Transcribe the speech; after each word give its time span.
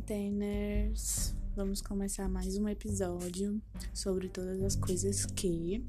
quarenteners! 0.00 1.34
Vamos 1.54 1.82
começar 1.82 2.28
mais 2.28 2.56
um 2.56 2.66
episódio 2.68 3.60
sobre 3.92 4.28
todas 4.28 4.62
as 4.62 4.74
coisas 4.74 5.26
que. 5.26 5.84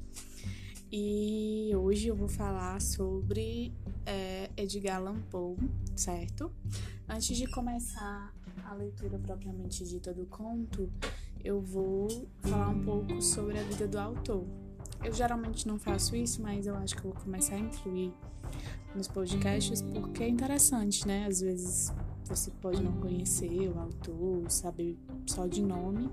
E 0.90 1.72
hoje 1.74 2.08
eu 2.08 2.14
vou 2.14 2.28
falar 2.28 2.80
sobre 2.80 3.72
é, 4.04 4.50
Edgar 4.56 4.96
Allan 4.96 5.20
Poe, 5.30 5.56
certo? 5.96 6.52
Antes 7.08 7.36
de 7.36 7.46
começar 7.46 8.34
a 8.64 8.74
leitura 8.74 9.18
propriamente 9.18 9.84
dita 9.84 10.12
do 10.12 10.26
conto, 10.26 10.92
eu 11.42 11.60
vou 11.60 12.28
falar 12.40 12.68
um 12.68 12.84
pouco 12.84 13.22
sobre 13.22 13.58
a 13.58 13.62
vida 13.62 13.88
do 13.88 13.98
autor. 13.98 14.44
Eu 15.02 15.12
geralmente 15.12 15.66
não 15.66 15.78
faço 15.78 16.14
isso, 16.14 16.42
mas 16.42 16.66
eu 16.66 16.76
acho 16.76 16.94
que 16.96 17.04
eu 17.04 17.12
vou 17.12 17.22
começar 17.22 17.54
a 17.54 17.58
incluir 17.58 18.12
nos 18.94 19.08
podcasts 19.08 19.80
porque 19.80 20.24
é 20.24 20.28
interessante, 20.28 21.06
né? 21.06 21.26
Às 21.26 21.40
vezes 21.40 21.92
você 22.34 22.50
pode 22.62 22.82
não 22.82 22.92
conhecer 22.92 23.68
o 23.68 23.78
autor, 23.78 24.50
saber 24.50 24.98
só 25.26 25.46
de 25.46 25.62
nome. 25.62 26.10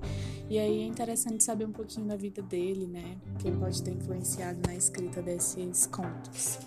E 0.50 0.60
aí 0.60 0.82
é 0.82 0.86
interessante 0.86 1.44
saber 1.44 1.66
um 1.66 1.72
pouquinho 1.72 2.08
da 2.08 2.16
vida 2.16 2.42
dele, 2.42 2.88
né? 2.88 3.18
Que 3.40 3.50
pode 3.52 3.82
ter 3.82 3.92
influenciado 3.92 4.60
na 4.68 4.76
escrita 4.76 5.22
desses 5.22 5.88
contos. 5.88 6.60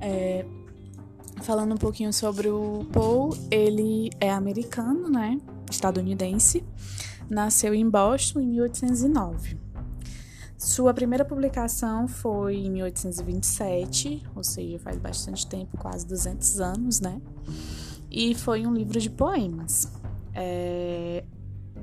É, 0.00 0.46
falando 1.42 1.72
um 1.72 1.76
pouquinho 1.76 2.12
sobre 2.12 2.48
o 2.48 2.86
Poe, 2.92 3.36
ele 3.50 4.10
é 4.20 4.30
americano, 4.30 5.08
né? 5.08 5.40
Estadunidense. 5.68 6.64
Nasceu 7.28 7.74
em 7.74 7.88
Boston 7.88 8.40
em 8.40 8.46
1809. 8.46 9.58
Sua 10.56 10.94
primeira 10.94 11.24
publicação 11.24 12.06
foi 12.08 12.56
em 12.56 12.70
1827, 12.70 14.24
ou 14.34 14.42
seja, 14.42 14.78
faz 14.78 14.96
bastante 14.98 15.46
tempo, 15.46 15.76
quase 15.76 16.06
200 16.06 16.60
anos, 16.60 17.00
né? 17.00 17.20
E 18.10 18.34
foi 18.34 18.66
um 18.66 18.74
livro 18.74 19.00
de 19.00 19.10
poemas. 19.10 19.92
É... 20.34 21.24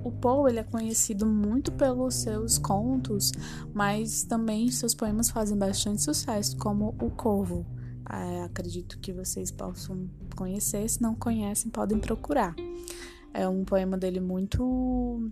O 0.03 0.11
Poe 0.11 0.51
ele 0.51 0.59
é 0.59 0.63
conhecido 0.63 1.25
muito 1.25 1.71
pelos 1.71 2.13
seus 2.13 2.59
contos, 2.59 3.31
mas 3.73 4.23
também 4.23 4.69
seus 4.69 4.93
poemas 4.93 5.31
fazem 5.31 5.57
bastante 5.57 6.03
sucesso, 6.03 6.55
como 6.57 6.95
O 7.01 7.09
Corvo. 7.09 7.65
É, 8.07 8.43
acredito 8.43 8.99
que 8.99 9.11
vocês 9.11 9.49
possam 9.49 10.07
conhecer, 10.35 10.87
se 10.87 11.01
não 11.01 11.15
conhecem, 11.15 11.71
podem 11.71 11.97
procurar. 11.97 12.55
É 13.33 13.47
um 13.47 13.65
poema 13.65 13.97
dele 13.97 14.19
muito, 14.19 15.31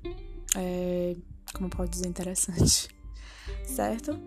é, 0.55 1.15
como 1.53 1.69
pode 1.69 1.91
dizer, 1.91 2.07
interessante, 2.07 2.89
certo? 3.63 4.19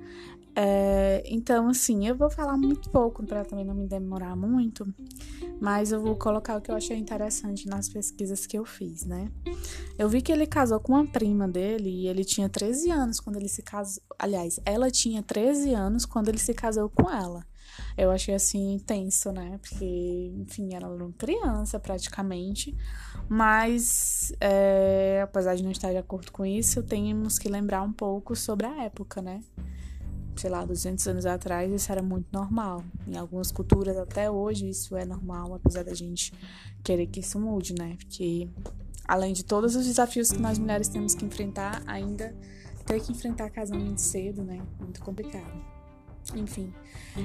É, 0.59 1.23
então, 1.27 1.69
assim, 1.69 2.09
eu 2.09 2.17
vou 2.17 2.31
falar 2.31 2.57
muito 2.57 2.89
pouco 2.89 3.23
para 3.27 3.45
também 3.45 3.63
não 3.63 3.75
me 3.75 3.87
demorar 3.87 4.35
muito, 4.35 4.87
mas 5.61 5.93
eu 5.93 6.01
vou 6.01 6.17
colocar 6.17 6.57
o 6.57 6.63
que 6.63 6.71
eu 6.71 6.75
achei 6.75 6.97
interessante 6.97 7.69
nas 7.69 7.91
pesquisas 7.91 8.47
que 8.47 8.57
eu 8.57 8.65
fiz, 8.65 9.05
né? 9.05 9.31
Eu 9.99 10.09
vi 10.09 10.23
que 10.23 10.33
ele 10.33 10.47
casou 10.47 10.81
com 10.81 10.95
uma 10.95 11.07
prima 11.07 11.47
dele 11.47 11.91
e 11.91 12.09
ele 12.09 12.25
tinha 12.25 12.49
13 12.49 12.91
anos 12.91 13.21
quando 13.21 13.37
ele 13.37 13.51
se 13.51 13.63
casou. 13.63 14.03
Aliás, 14.19 14.59
ela 14.65 14.91
tinha 14.91 15.23
13 15.23 15.75
anos 15.75 16.07
quando 16.07 16.29
ele 16.29 16.39
se 16.39 16.55
casou 16.55 16.89
com 16.89 17.11
ela. 17.11 17.45
Eu 17.95 18.11
achei 18.11 18.35
assim 18.35 18.73
intenso, 18.73 19.33
né? 19.33 19.59
Porque, 19.61 20.33
enfim, 20.39 20.75
era 20.75 20.89
uma 20.89 21.13
criança 21.13 21.79
praticamente. 21.79 22.75
Mas, 23.29 24.33
é, 24.41 25.21
apesar 25.23 25.55
de 25.55 25.63
não 25.63 25.71
estar 25.71 25.91
de 25.91 25.99
acordo 25.99 26.33
com 26.33 26.47
isso, 26.47 26.83
temos 26.83 27.39
que 27.39 27.49
lembrar 27.51 27.83
um 27.83 27.93
pouco 27.93 28.35
sobre 28.35 28.67
a 28.67 28.85
época, 28.85 29.21
né? 29.21 29.43
Sei 30.37 30.51
lá, 30.51 30.65
200 30.65 31.07
anos 31.09 31.27
atrás, 31.27 31.73
isso 31.73 31.91
era 31.91 32.03
muito 32.03 32.27
normal. 32.33 32.85
Em 33.07 33.17
algumas 33.17 33.51
culturas, 33.51 33.97
até 33.97 34.31
hoje, 34.31 34.69
isso 34.69 34.97
é 34.97 35.05
normal, 35.05 35.55
apesar 35.55 35.83
da 35.83 35.95
gente 35.95 36.33
querer 36.85 37.07
que 37.07 37.21
isso 37.21 37.39
mude, 37.39 37.75
né? 37.75 37.97
Porque, 37.97 38.49
além 39.07 39.33
de 39.33 39.45
todos 39.45 39.75
os 39.75 39.87
desafios 39.87 40.31
que 40.31 40.41
nós 40.41 40.59
mulheres 40.59 40.89
temos 40.89 41.15
que 41.15 41.25
enfrentar, 41.25 41.83
ainda 41.87 42.35
ter 42.85 43.01
que 43.01 43.13
enfrentar 43.13 43.51
casamento 43.51 44.01
cedo, 44.01 44.43
né? 44.43 44.63
Muito 44.79 45.01
complicado. 45.01 45.77
Enfim, 46.35 46.73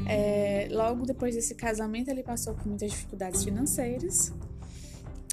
é, 0.08 0.68
logo 0.72 1.06
depois 1.06 1.36
desse 1.36 1.56
casamento, 1.56 2.10
ele 2.10 2.24
passou 2.24 2.54
por 2.54 2.68
muitas 2.68 2.92
dificuldades 2.92 3.44
financeiras 3.44 4.32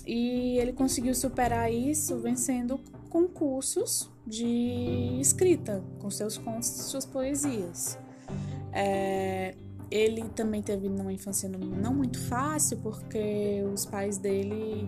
e 0.07 0.59
ele 0.59 0.73
conseguiu 0.73 1.15
superar 1.15 1.71
isso 1.71 2.19
vencendo 2.19 2.81
concursos 3.11 4.11
de 4.29 5.19
escrita, 5.21 5.83
com 5.99 6.11
seus 6.11 6.37
contos 6.37 6.69
e 6.69 6.83
suas 6.85 7.07
poesias. 7.07 7.99
É, 8.73 9.55
ele 9.91 10.23
também 10.31 10.63
teve 10.63 10.87
uma 10.87 11.13
infância 11.13 11.49
não 11.49 11.95
muito 11.95 12.19
fácil, 12.19 12.77
porque 12.79 13.63
os 13.73 13.87
pais 13.87 14.19
dele, 14.19 14.87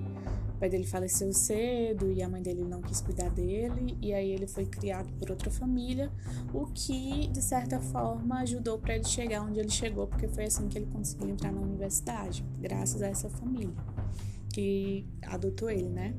o 0.54 0.58
pai 0.58 0.68
dele 0.68 0.86
faleceu 0.86 1.32
cedo 1.32 2.12
e 2.12 2.22
a 2.22 2.28
mãe 2.28 2.42
dele 2.42 2.62
não 2.64 2.82
quis 2.82 3.00
cuidar 3.00 3.30
dele, 3.30 3.96
e 4.02 4.12
aí 4.12 4.30
ele 4.30 4.46
foi 4.46 4.66
criado 4.66 5.10
por 5.18 5.30
outra 5.30 5.50
família, 5.50 6.12
o 6.52 6.66
que 6.66 7.28
de 7.28 7.40
certa 7.40 7.80
forma 7.80 8.40
ajudou 8.40 8.78
para 8.78 8.96
ele 8.96 9.04
chegar 9.04 9.42
onde 9.42 9.58
ele 9.58 9.70
chegou, 9.70 10.06
porque 10.06 10.28
foi 10.28 10.44
assim 10.44 10.68
que 10.68 10.76
ele 10.76 10.86
conseguiu 10.92 11.30
entrar 11.30 11.50
na 11.50 11.60
universidade, 11.60 12.44
graças 12.60 13.00
a 13.00 13.08
essa 13.08 13.30
família 13.30 13.74
que 14.52 15.06
adotou 15.22 15.70
ele, 15.70 15.88
né? 15.88 16.14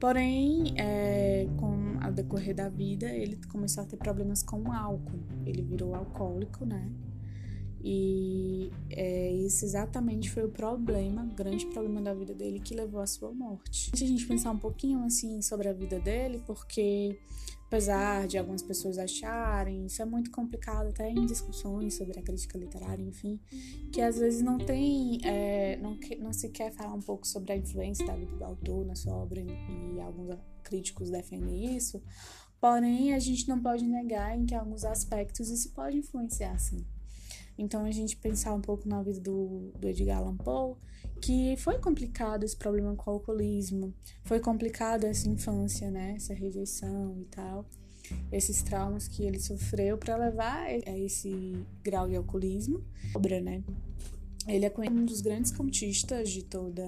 Porém, 0.00 0.74
é, 0.76 1.46
com 1.56 1.87
o 2.06 2.12
decorrer 2.12 2.54
da 2.54 2.68
vida, 2.68 3.06
ele 3.10 3.38
começou 3.50 3.82
a 3.82 3.86
ter 3.86 3.96
problemas 3.96 4.42
com 4.42 4.60
o 4.62 4.72
álcool. 4.72 5.20
Ele 5.44 5.62
virou 5.62 5.94
alcoólico, 5.94 6.64
né? 6.64 6.90
E 7.80 8.70
é, 8.90 9.32
esse 9.44 9.64
exatamente 9.64 10.30
foi 10.30 10.44
o 10.44 10.48
problema, 10.48 11.24
grande 11.36 11.64
problema 11.66 12.02
da 12.02 12.12
vida 12.12 12.34
dele 12.34 12.58
que 12.58 12.74
levou 12.74 13.00
à 13.00 13.06
sua 13.06 13.32
morte. 13.32 13.90
Antes 13.90 14.00
de 14.00 14.04
a 14.04 14.08
gente 14.08 14.26
pensar 14.26 14.50
um 14.50 14.58
pouquinho 14.58 15.04
assim 15.04 15.40
sobre 15.42 15.68
a 15.68 15.72
vida 15.72 16.00
dele, 16.00 16.42
porque 16.44 17.18
apesar 17.68 18.26
de 18.26 18.38
algumas 18.38 18.62
pessoas 18.62 18.96
acharem, 18.96 19.84
isso 19.84 20.00
é 20.00 20.04
muito 20.06 20.30
complicado 20.30 20.88
até 20.88 21.10
em 21.10 21.26
discussões 21.26 21.94
sobre 21.94 22.18
a 22.18 22.22
crítica 22.22 22.56
literária, 22.56 23.02
enfim, 23.02 23.38
que 23.92 24.00
às 24.00 24.18
vezes 24.18 24.40
não 24.40 24.56
tem, 24.56 25.20
é, 25.22 25.76
não, 25.76 25.98
não 26.18 26.32
se 26.32 26.48
quer 26.48 26.72
falar 26.72 26.94
um 26.94 27.02
pouco 27.02 27.26
sobre 27.26 27.52
a 27.52 27.56
influência 27.56 28.06
da 28.06 28.16
vida 28.16 28.34
do 28.34 28.42
autor 28.42 28.86
na 28.86 28.94
sua 28.94 29.14
obra 29.14 29.40
e 29.40 30.00
alguns 30.00 30.34
críticos 30.62 31.10
defendem 31.10 31.76
isso, 31.76 32.02
porém 32.58 33.12
a 33.12 33.18
gente 33.18 33.46
não 33.46 33.60
pode 33.60 33.86
negar 33.86 34.36
em 34.36 34.46
que 34.46 34.54
alguns 34.54 34.82
aspectos 34.82 35.50
isso 35.50 35.70
pode 35.74 35.98
influenciar, 35.98 36.58
sim. 36.58 36.86
Então 37.58 37.84
a 37.84 37.90
gente 37.90 38.16
pensar 38.16 38.54
um 38.54 38.60
pouco 38.60 38.88
na 38.88 39.02
vida 39.02 39.20
do, 39.20 39.72
do 39.78 39.88
Edgar 39.88 40.18
Allan 40.18 40.36
Poe, 40.36 40.76
que 41.20 41.56
foi 41.56 41.78
complicado 41.78 42.44
esse 42.44 42.56
problema 42.56 42.94
com 42.94 43.10
o 43.10 43.14
alcoolismo, 43.14 43.92
foi 44.22 44.38
complicado 44.38 45.04
essa 45.04 45.28
infância, 45.28 45.90
né, 45.90 46.14
essa 46.16 46.32
rejeição 46.32 47.18
e 47.20 47.24
tal, 47.24 47.66
esses 48.30 48.62
traumas 48.62 49.08
que 49.08 49.24
ele 49.24 49.40
sofreu 49.40 49.98
para 49.98 50.16
levar 50.16 50.66
a 50.66 50.98
esse 50.98 51.58
grau 51.82 52.08
de 52.08 52.14
alcoolismo. 52.16 52.82
Obra, 53.14 53.40
né? 53.40 53.62
Ele 54.46 54.64
é 54.64 54.72
um 54.90 55.04
dos 55.04 55.20
grandes 55.20 55.50
contistas 55.50 56.30
de 56.30 56.42
toda 56.42 56.82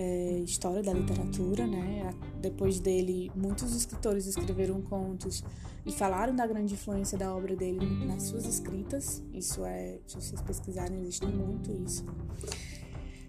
é, 0.00 0.38
história 0.44 0.80
da 0.80 0.92
literatura, 0.92 1.66
né? 1.66 2.14
Depois 2.40 2.78
dele, 2.78 3.32
muitos 3.34 3.74
escritores 3.74 4.26
escreveram 4.26 4.80
contos 4.80 5.42
e 5.84 5.90
falaram 5.90 6.36
da 6.36 6.46
grande 6.46 6.74
influência 6.74 7.18
da 7.18 7.34
obra 7.34 7.56
dele 7.56 7.84
nas 8.06 8.22
suas 8.22 8.46
escritas. 8.46 9.20
Isso 9.34 9.64
é, 9.64 9.98
se 10.06 10.14
vocês 10.14 10.40
pesquisarem, 10.40 11.00
existe 11.00 11.26
muito 11.26 11.72
isso. 11.72 12.04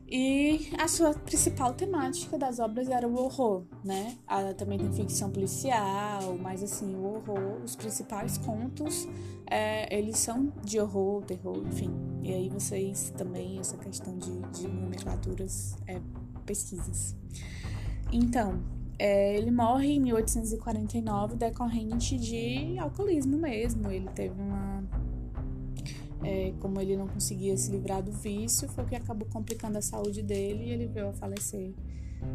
E 0.08 0.70
a 0.78 0.88
sua 0.88 1.14
principal 1.14 1.74
temática 1.74 2.38
das 2.38 2.60
obras 2.60 2.88
era 2.88 3.08
o 3.08 3.16
horror, 3.16 3.64
né? 3.84 4.16
Ela 4.28 4.54
também 4.54 4.78
tem 4.78 4.92
ficção 4.92 5.32
policial, 5.32 6.38
mas 6.40 6.62
assim, 6.62 6.96
o 6.96 7.16
horror, 7.16 7.64
os 7.64 7.76
principais 7.76 8.38
contos, 8.38 9.08
é, 9.48 9.96
eles 9.96 10.20
são 10.20 10.52
de 10.64 10.80
horror, 10.80 11.24
terror, 11.24 11.58
enfim. 11.68 11.92
E 12.22 12.32
aí 12.32 12.50
vocês 12.50 13.12
também, 13.18 13.60
essa 13.60 13.78
questão 13.78 14.18
de, 14.18 14.40
de 14.52 14.68
nomenclaturas, 14.68 15.76
é, 15.88 16.00
pesquisas. 16.50 17.16
Então, 18.12 18.60
é, 18.98 19.38
ele 19.38 19.52
morre 19.52 19.94
em 19.94 20.00
1849 20.00 21.36
decorrente 21.36 22.18
de 22.18 22.80
alcoolismo 22.80 23.38
mesmo. 23.38 23.92
Ele 23.92 24.10
teve 24.10 24.42
uma 24.42 24.84
é, 26.24 26.52
como 26.60 26.82
ele 26.82 26.98
não 26.98 27.08
conseguia 27.08 27.56
se 27.56 27.72
livrar 27.72 28.02
do 28.02 28.12
vício, 28.12 28.68
foi 28.68 28.84
o 28.84 28.88
que 28.88 28.96
acabou 28.96 29.28
complicando 29.30 29.78
a 29.78 29.82
saúde 29.82 30.22
dele 30.22 30.66
e 30.66 30.70
ele 30.72 30.88
veio 30.88 31.10
a 31.10 31.14
falecer 31.14 31.74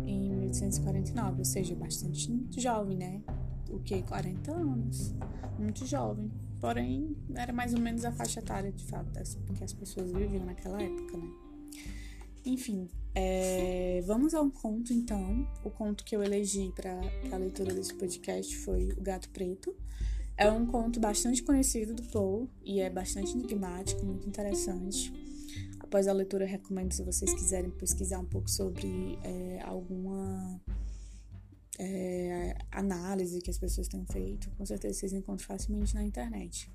em 0.06 0.30
1849, 0.30 1.38
ou 1.40 1.44
seja, 1.44 1.74
bastante 1.74 2.30
jovem, 2.56 2.96
né? 2.96 3.20
O 3.68 3.80
que? 3.80 4.02
40 4.02 4.52
anos. 4.52 5.14
Muito 5.58 5.84
jovem. 5.84 6.30
Porém, 6.60 7.14
era 7.34 7.52
mais 7.52 7.74
ou 7.74 7.80
menos 7.80 8.04
a 8.06 8.12
faixa 8.12 8.40
etária, 8.40 8.72
de 8.72 8.84
fato, 8.84 9.10
que 9.54 9.64
as 9.64 9.72
pessoas 9.74 10.10
viviam 10.12 10.46
naquela 10.46 10.80
época, 10.80 11.18
né? 11.18 11.28
Enfim, 12.46 12.88
é, 13.14 14.02
vamos 14.06 14.34
ao 14.34 14.50
conto 14.50 14.92
então. 14.92 15.48
O 15.64 15.70
conto 15.70 16.04
que 16.04 16.16
eu 16.16 16.22
elegi 16.22 16.72
para 16.74 17.00
a 17.32 17.36
leitura 17.36 17.72
desse 17.72 17.94
podcast 17.94 18.56
foi 18.58 18.90
O 18.92 19.00
Gato 19.00 19.28
Preto. 19.30 19.74
É 20.36 20.50
um 20.50 20.66
conto 20.66 20.98
bastante 20.98 21.42
conhecido 21.42 21.94
do 21.94 22.02
Poe 22.04 22.48
e 22.64 22.80
é 22.80 22.90
bastante 22.90 23.32
enigmático, 23.32 24.04
muito 24.04 24.28
interessante. 24.28 25.12
Após 25.78 26.08
a 26.08 26.12
leitura, 26.12 26.44
recomendo 26.44 26.92
se 26.92 27.04
vocês 27.04 27.32
quiserem 27.32 27.70
pesquisar 27.70 28.18
um 28.18 28.24
pouco 28.24 28.50
sobre 28.50 29.16
é, 29.22 29.60
alguma 29.62 30.60
é, 31.78 32.56
análise 32.72 33.40
que 33.40 33.50
as 33.50 33.58
pessoas 33.58 33.86
têm 33.86 34.04
feito, 34.06 34.50
com 34.52 34.66
certeza 34.66 34.98
vocês 34.98 35.12
encontram 35.12 35.46
facilmente 35.46 35.94
na 35.94 36.02
internet. 36.02 36.68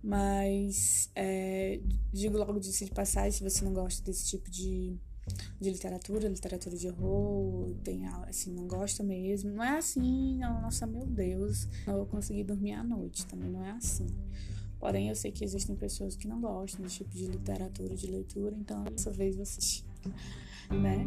Mas 0.00 1.10
é, 1.16 1.80
digo 2.12 2.38
logo 2.38 2.60
de 2.60 2.70
de 2.70 2.90
passagem, 2.92 3.32
se 3.32 3.42
você 3.42 3.64
não 3.64 3.72
gosta 3.72 4.04
desse 4.04 4.28
tipo 4.28 4.48
de, 4.48 4.96
de 5.60 5.70
literatura, 5.70 6.28
literatura 6.28 6.76
de 6.76 6.88
horror, 6.88 7.74
tem 7.82 8.06
assim, 8.06 8.52
não 8.52 8.66
gosta 8.66 9.02
mesmo. 9.02 9.52
Não 9.52 9.64
é 9.64 9.78
assim, 9.78 10.38
não, 10.38 10.62
nossa, 10.62 10.86
meu 10.86 11.06
Deus, 11.06 11.68
não 11.86 11.94
vou 11.94 12.06
conseguir 12.06 12.44
dormir 12.44 12.72
à 12.72 12.82
noite, 12.82 13.26
também 13.26 13.50
não 13.50 13.64
é 13.64 13.72
assim. 13.72 14.06
Porém, 14.78 15.08
eu 15.08 15.14
sei 15.14 15.32
que 15.32 15.44
existem 15.44 15.74
pessoas 15.74 16.14
que 16.14 16.28
não 16.28 16.40
gostam 16.40 16.82
desse 16.82 16.98
tipo 16.98 17.10
de 17.10 17.26
literatura, 17.26 17.94
de 17.94 18.06
leitura, 18.06 18.54
então 18.58 18.84
dessa 18.84 19.10
vez 19.10 19.36
você 19.36 19.82
né? 20.70 21.06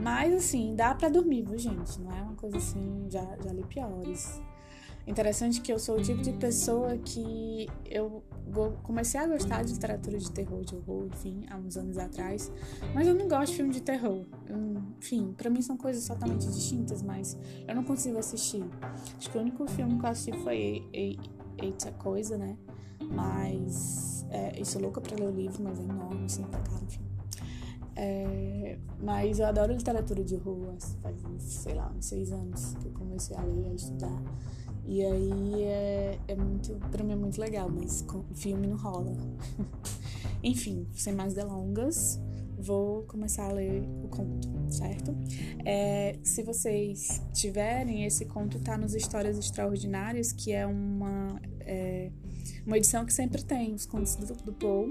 Mas 0.00 0.34
assim, 0.34 0.74
dá 0.74 0.94
para 0.94 1.08
dormir, 1.08 1.42
viu, 1.42 1.58
gente? 1.58 2.00
Não 2.00 2.12
é 2.12 2.22
uma 2.22 2.34
coisa 2.34 2.56
assim, 2.56 3.06
já, 3.10 3.24
já 3.42 3.52
li 3.52 3.64
piores. 3.64 4.40
Interessante 5.06 5.60
que 5.60 5.72
eu 5.72 5.78
sou 5.78 5.98
o 5.98 6.02
tipo 6.02 6.22
de 6.22 6.32
pessoa 6.32 6.96
que 6.98 7.68
eu 7.84 8.22
comecei 8.82 9.20
a 9.20 9.26
gostar 9.26 9.62
de 9.64 9.72
literatura 9.72 10.18
de 10.18 10.30
terror, 10.30 10.64
de 10.64 10.76
horror, 10.76 11.06
enfim, 11.06 11.44
há 11.50 11.56
uns 11.56 11.76
anos 11.76 11.98
atrás, 11.98 12.50
mas 12.94 13.06
eu 13.06 13.14
não 13.14 13.28
gosto 13.28 13.50
de 13.50 13.56
filme 13.56 13.72
de 13.72 13.82
terror. 13.82 14.24
Eu, 14.46 14.56
enfim, 14.98 15.34
para 15.36 15.50
mim 15.50 15.60
são 15.60 15.76
coisas 15.76 16.06
totalmente 16.06 16.46
distintas, 16.46 17.02
mas 17.02 17.36
eu 17.66 17.74
não 17.74 17.84
consigo 17.84 18.18
assistir. 18.18 18.64
Acho 19.18 19.30
que 19.30 19.36
o 19.36 19.40
único 19.40 19.66
filme 19.68 19.98
que 19.98 20.06
eu 20.06 20.10
assisti 20.10 20.32
foi 20.42 20.88
Eita 21.60 21.92
Coisa, 21.92 22.38
né? 22.38 22.56
Mas 23.10 24.24
é, 24.30 24.58
eu 24.58 24.64
sou 24.64 24.80
louca 24.80 25.00
pra 25.00 25.16
ler 25.16 25.28
o 25.28 25.30
livro, 25.30 25.62
mas 25.62 25.78
é 25.78 25.82
enorme, 25.82 26.24
assim, 26.24 26.42
pra 26.44 26.60
cara, 26.60 26.82
enfim. 26.84 27.04
É, 27.96 28.76
mas 29.00 29.38
eu 29.38 29.46
adoro 29.46 29.72
literatura 29.72 30.24
de 30.24 30.36
rua, 30.36 30.74
faz, 31.00 31.16
sei 31.38 31.74
lá, 31.74 31.92
uns 31.96 32.06
seis 32.06 32.32
anos 32.32 32.74
que 32.80 32.86
eu 32.86 32.92
comecei 32.92 33.36
a 33.36 33.42
ler, 33.42 33.66
a 33.70 33.74
estudar. 33.74 34.22
E 34.86 35.02
aí 35.02 35.62
é, 35.62 36.18
é 36.28 36.34
muito, 36.34 36.74
pra 36.90 37.02
mim 37.02 37.12
é 37.12 37.16
muito 37.16 37.40
legal, 37.40 37.70
mas 37.70 38.02
com 38.02 38.22
filme 38.34 38.66
não 38.66 38.76
rola. 38.76 39.16
Enfim, 40.42 40.86
sem 40.94 41.14
mais 41.14 41.32
delongas, 41.32 42.20
vou 42.58 43.02
começar 43.04 43.48
a 43.48 43.52
ler 43.52 43.82
o 44.02 44.08
conto, 44.08 44.48
certo? 44.70 45.14
É, 45.64 46.18
se 46.22 46.42
vocês 46.42 47.22
tiverem, 47.32 48.04
esse 48.04 48.26
conto 48.26 48.58
tá 48.58 48.76
nos 48.76 48.94
Histórias 48.94 49.38
Extraordinárias, 49.38 50.32
que 50.32 50.52
é 50.52 50.66
uma, 50.66 51.40
é, 51.60 52.10
uma 52.66 52.76
edição 52.76 53.06
que 53.06 53.12
sempre 53.12 53.42
tem 53.42 53.74
os 53.74 53.86
contos 53.86 54.16
do, 54.16 54.34
do 54.34 54.52
Paul. 54.52 54.88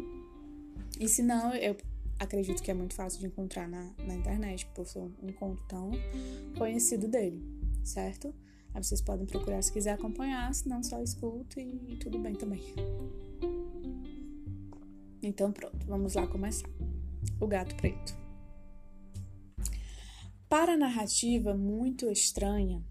E 1.00 1.08
se 1.08 1.22
não, 1.22 1.54
eu 1.54 1.78
acredito 2.20 2.62
que 2.62 2.72
é 2.72 2.74
muito 2.74 2.96
fácil 2.96 3.20
de 3.20 3.28
encontrar 3.28 3.68
na, 3.68 3.92
na 4.08 4.16
internet, 4.16 4.66
por 4.74 4.88
ser 4.88 5.00
um 5.00 5.32
conto 5.34 5.62
tão 5.68 5.92
conhecido 6.58 7.08
dele, 7.08 7.44
certo? 7.84 8.34
Aí 8.74 8.84
vocês 8.84 9.02
podem 9.02 9.26
procurar 9.26 9.62
se 9.62 9.72
quiser 9.72 9.92
acompanhar, 9.92 10.54
se 10.54 10.68
não 10.68 10.82
só 10.82 11.02
escuta 11.02 11.62
e, 11.62 11.98
tudo 12.00 12.18
bem 12.18 12.34
também. 12.34 12.62
Então 15.22 15.52
pronto, 15.52 15.86
vamos 15.86 16.16
lá 16.16 16.28
começar. 16.28 16.68
O 17.40 17.48
gato 17.48 17.76
preto. 17.76 18.18
Para 20.50 20.74
a 20.74 20.78
narrativa 20.78 21.56
muito 21.56 22.10
estranha, 22.10 22.84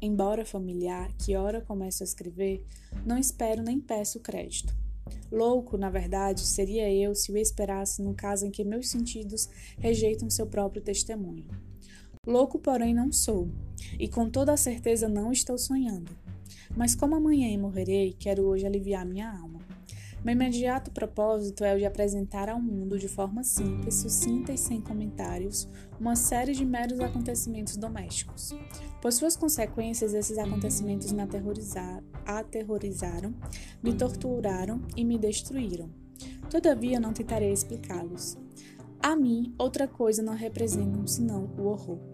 embora 0.00 0.44
familiar, 0.44 1.12
que 1.16 1.36
ora 1.36 1.60
começo 1.60 2.02
a 2.02 2.04
escrever, 2.04 2.64
não 3.06 3.16
espero 3.16 3.62
nem 3.62 3.80
peço 3.80 4.20
crédito. 4.20 4.74
Louco, 5.30 5.78
na 5.78 5.90
verdade, 5.90 6.42
seria 6.42 6.92
eu 6.92 7.14
se 7.14 7.32
o 7.32 7.36
esperasse 7.36 8.02
no 8.02 8.14
caso 8.14 8.46
em 8.46 8.50
que 8.50 8.64
meus 8.64 8.90
sentidos 8.90 9.48
rejeitam 9.78 10.28
seu 10.28 10.46
próprio 10.46 10.82
testemunho. 10.82 11.46
Louco, 12.24 12.56
porém, 12.56 12.94
não 12.94 13.10
sou, 13.10 13.50
e 13.98 14.06
com 14.06 14.30
toda 14.30 14.52
a 14.52 14.56
certeza 14.56 15.08
não 15.08 15.32
estou 15.32 15.58
sonhando. 15.58 16.16
Mas 16.76 16.94
como 16.94 17.16
amanhã 17.16 17.58
morrerei, 17.58 18.14
quero 18.16 18.44
hoje 18.44 18.64
aliviar 18.64 19.04
minha 19.04 19.28
alma. 19.28 19.58
Meu 20.24 20.32
imediato 20.32 20.92
propósito 20.92 21.64
é 21.64 21.74
o 21.74 21.78
de 21.78 21.84
apresentar 21.84 22.48
ao 22.48 22.62
mundo, 22.62 22.96
de 22.96 23.08
forma 23.08 23.42
simples, 23.42 23.96
sucinta 23.96 24.52
e 24.52 24.56
sem 24.56 24.80
comentários, 24.80 25.68
uma 25.98 26.14
série 26.14 26.52
de 26.52 26.64
meros 26.64 27.00
acontecimentos 27.00 27.76
domésticos. 27.76 28.54
Por 29.00 29.12
suas 29.12 29.36
consequências, 29.36 30.14
esses 30.14 30.38
acontecimentos 30.38 31.10
me 31.10 31.22
aterrorizaram, 31.22 33.34
me 33.82 33.94
torturaram 33.94 34.80
e 34.96 35.04
me 35.04 35.18
destruíram. 35.18 35.90
Todavia, 36.48 37.00
não 37.00 37.12
tentarei 37.12 37.52
explicá-los. 37.52 38.38
A 39.02 39.16
mim, 39.16 39.52
outra 39.58 39.88
coisa 39.88 40.22
não 40.22 40.36
representam 40.36 41.04
senão 41.08 41.50
o 41.58 41.64
horror. 41.64 42.11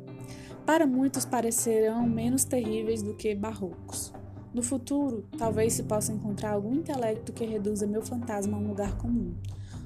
Para 0.69 0.87
muitos 0.87 1.25
parecerão 1.25 2.07
menos 2.07 2.45
terríveis 2.45 3.03
do 3.03 3.15
que 3.15 3.35
barrocos. 3.35 4.13
No 4.53 4.63
futuro, 4.63 5.27
talvez 5.39 5.73
se 5.73 5.85
possa 5.85 6.13
encontrar 6.13 6.51
algum 6.51 6.75
intelecto 6.75 7.33
que 7.33 7.47
reduza 7.47 7.87
meu 7.87 8.03
fantasma 8.03 8.55
a 8.55 8.61
um 8.61 8.69
lugar 8.69 8.95
comum. 8.99 9.33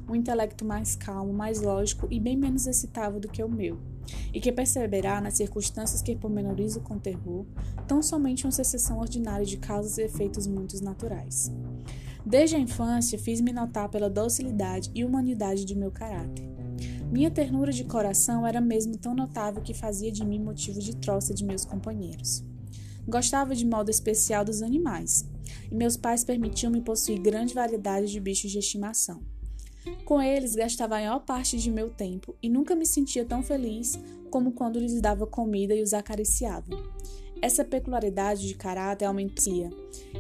Um 0.08 0.17
intelecto 0.17 0.64
mais 0.64 0.96
calmo, 0.96 1.32
mais 1.32 1.61
lógico 1.61 2.08
e 2.11 2.19
bem 2.19 2.37
menos 2.37 2.67
excitável 2.67 3.20
do 3.20 3.29
que 3.29 3.44
o 3.44 3.49
meu, 3.49 3.79
e 4.34 4.40
que 4.40 4.50
perceberá 4.50 5.20
nas 5.20 5.34
circunstâncias 5.34 6.02
que 6.02 6.17
pormenorizo 6.17 6.81
com 6.81 6.99
terror, 6.99 7.46
tão 7.87 8.02
somente 8.02 8.44
uma 8.44 8.50
sucessão 8.50 8.99
ordinária 8.99 9.46
de 9.46 9.58
causas 9.58 9.99
e 9.99 10.02
efeitos 10.02 10.49
muitos 10.49 10.81
naturais. 10.81 11.52
Desde 12.26 12.56
a 12.56 12.58
infância, 12.58 13.17
fiz-me 13.20 13.52
notar 13.52 13.88
pela 13.88 14.11
docilidade 14.11 14.90
e 14.93 15.05
humanidade 15.05 15.64
de 15.64 15.76
meu 15.76 15.93
caráter. 15.93 16.51
Minha 17.12 17.30
ternura 17.30 17.70
de 17.70 17.84
coração 17.84 18.46
era 18.46 18.58
mesmo 18.58 18.96
tão 18.96 19.14
notável 19.14 19.60
que 19.60 19.74
fazia 19.74 20.10
de 20.10 20.24
mim 20.24 20.38
motivo 20.38 20.80
de 20.80 20.96
troça 20.96 21.34
de 21.34 21.44
meus 21.44 21.62
companheiros. 21.62 22.42
Gostava 23.06 23.54
de 23.54 23.66
modo 23.66 23.90
especial 23.90 24.42
dos 24.46 24.62
animais, 24.62 25.28
e 25.70 25.74
meus 25.74 25.94
pais 25.94 26.24
permitiam-me 26.24 26.80
possuir 26.80 27.20
grande 27.20 27.52
variedade 27.52 28.10
de 28.10 28.18
bichos 28.18 28.50
de 28.50 28.58
estimação. 28.58 29.20
Com 30.06 30.22
eles 30.22 30.54
gastava 30.54 30.94
a 30.94 31.00
maior 31.00 31.20
parte 31.20 31.58
de 31.58 31.70
meu 31.70 31.90
tempo 31.90 32.34
e 32.42 32.48
nunca 32.48 32.74
me 32.74 32.86
sentia 32.86 33.26
tão 33.26 33.42
feliz 33.42 34.00
como 34.30 34.52
quando 34.52 34.78
lhes 34.78 34.98
dava 34.98 35.26
comida 35.26 35.74
e 35.74 35.82
os 35.82 35.92
acariciava. 35.92 36.70
Essa 37.42 37.62
peculiaridade 37.62 38.48
de 38.48 38.54
caráter 38.54 39.04
aumentia, 39.04 39.68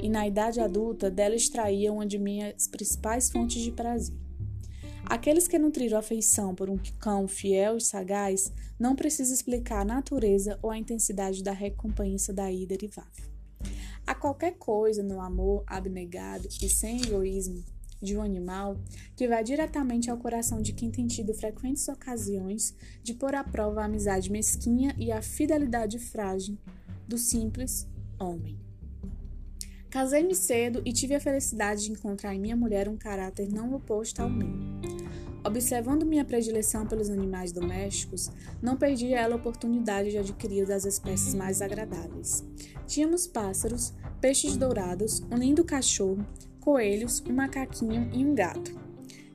e 0.02 0.10
na 0.10 0.28
idade 0.28 0.60
adulta 0.60 1.10
dela 1.10 1.36
extraía 1.36 1.90
uma 1.90 2.04
de 2.04 2.18
minhas 2.18 2.68
principais 2.68 3.30
fontes 3.30 3.62
de 3.62 3.72
prazer. 3.72 4.21
Aqueles 5.06 5.46
que 5.46 5.58
nutriram 5.58 5.98
afeição 5.98 6.54
por 6.54 6.70
um 6.70 6.78
cão 6.98 7.28
fiel 7.28 7.76
e 7.76 7.80
sagaz 7.80 8.52
não 8.78 8.96
precisam 8.96 9.34
explicar 9.34 9.80
a 9.80 9.84
natureza 9.84 10.58
ou 10.62 10.70
a 10.70 10.78
intensidade 10.78 11.42
da 11.42 11.52
recompensa 11.52 12.32
daí 12.32 12.66
derivável. 12.66 13.30
Há 14.06 14.14
qualquer 14.14 14.52
coisa 14.58 15.02
no 15.02 15.20
amor 15.20 15.62
abnegado 15.66 16.48
e 16.60 16.68
sem 16.68 17.02
egoísmo 17.02 17.64
de 18.00 18.16
um 18.16 18.22
animal 18.22 18.76
que 19.14 19.28
vai 19.28 19.44
diretamente 19.44 20.10
ao 20.10 20.18
coração 20.18 20.60
de 20.60 20.72
quem 20.72 20.90
tem 20.90 21.06
tido 21.06 21.32
frequentes 21.32 21.86
ocasiões 21.88 22.74
de 23.02 23.14
pôr 23.14 23.34
à 23.34 23.44
prova 23.44 23.82
a 23.82 23.84
amizade 23.84 24.30
mesquinha 24.30 24.94
e 24.98 25.12
a 25.12 25.22
fidelidade 25.22 25.98
frágil 25.98 26.58
do 27.06 27.16
simples 27.16 27.86
homem. 28.18 28.71
Casei-me 29.92 30.34
cedo 30.34 30.80
e 30.86 30.92
tive 30.92 31.14
a 31.14 31.20
felicidade 31.20 31.84
de 31.84 31.92
encontrar 31.92 32.34
em 32.34 32.40
minha 32.40 32.56
mulher 32.56 32.88
um 32.88 32.96
caráter 32.96 33.52
não 33.52 33.74
oposto 33.74 34.22
ao 34.22 34.30
meu. 34.30 34.48
Observando 35.44 36.06
minha 36.06 36.24
predileção 36.24 36.86
pelos 36.86 37.10
animais 37.10 37.52
domésticos, 37.52 38.30
não 38.62 38.74
perdi 38.74 39.12
ela 39.12 39.34
a 39.34 39.36
oportunidade 39.36 40.10
de 40.10 40.16
adquirir 40.16 40.64
das 40.64 40.86
espécies 40.86 41.34
mais 41.34 41.60
agradáveis. 41.60 42.42
Tínhamos 42.86 43.26
pássaros, 43.26 43.92
peixes 44.18 44.56
dourados, 44.56 45.20
um 45.30 45.36
lindo 45.36 45.62
cachorro, 45.62 46.26
coelhos, 46.58 47.22
um 47.28 47.34
macaquinho 47.34 48.08
e 48.14 48.24
um 48.24 48.34
gato. 48.34 48.74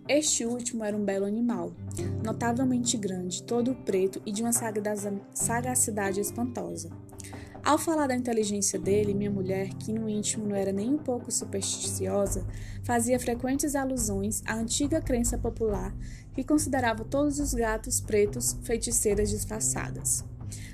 Este 0.09 0.43
último 0.43 0.83
era 0.83 0.97
um 0.97 1.05
belo 1.05 1.27
animal, 1.27 1.71
notavelmente 2.25 2.97
grande, 2.97 3.43
todo 3.43 3.75
preto 3.75 4.19
e 4.25 4.31
de 4.31 4.41
uma 4.41 4.51
sagacidade 5.33 6.19
espantosa. 6.19 6.89
Ao 7.67 7.77
falar 7.77 8.07
da 8.07 8.15
inteligência 8.15 8.79
dele, 8.79 9.13
minha 9.13 9.29
mulher, 9.29 9.67
que 9.73 9.91
no 9.91 10.07
íntimo 10.07 10.47
não 10.47 10.55
era 10.55 10.71
nem 10.71 10.89
um 10.89 10.97
pouco 10.97 11.29
supersticiosa, 11.29 12.47
fazia 12.81 13.19
frequentes 13.19 13.75
alusões 13.75 14.41
à 14.45 14.55
antiga 14.55 15.01
crença 15.01 15.37
popular 15.37 15.93
que 16.33 16.45
considerava 16.45 17.03
todos 17.03 17.41
os 17.41 17.53
gatos 17.53 17.99
pretos 17.99 18.57
feiticeiras 18.63 19.29
disfarçadas. 19.29 20.23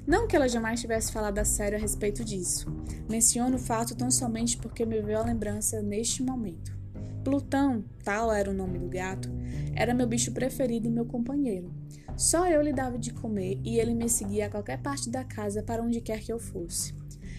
Não 0.05 0.27
que 0.27 0.35
ela 0.35 0.47
jamais 0.47 0.81
tivesse 0.81 1.11
falado 1.11 1.39
a 1.39 1.45
sério 1.45 1.79
a 1.79 1.81
respeito 1.81 2.23
disso. 2.23 2.71
Menciono 3.09 3.55
o 3.55 3.59
fato 3.59 3.95
tão 3.95 4.11
somente 4.11 4.55
porque 4.57 4.85
me 4.85 5.01
veio 5.01 5.17
a 5.17 5.25
lembrança 5.25 5.81
neste 5.81 6.21
momento. 6.21 6.82
Plutão, 7.23 7.83
tal 8.03 8.31
era 8.31 8.49
o 8.49 8.53
nome 8.53 8.77
do 8.77 8.87
gato, 8.87 9.29
era 9.75 9.93
meu 9.93 10.05
bicho 10.05 10.31
preferido 10.33 10.87
e 10.87 10.91
meu 10.91 11.05
companheiro. 11.05 11.73
Só 12.17 12.47
eu 12.47 12.61
lhe 12.61 12.73
dava 12.73 12.97
de 12.97 13.13
comer 13.13 13.59
e 13.63 13.79
ele 13.79 13.95
me 13.95 14.09
seguia 14.09 14.47
a 14.47 14.49
qualquer 14.49 14.81
parte 14.81 15.09
da 15.09 15.23
casa 15.23 15.63
para 15.63 15.81
onde 15.81 16.01
quer 16.01 16.19
que 16.19 16.31
eu 16.31 16.37
fosse. 16.37 16.93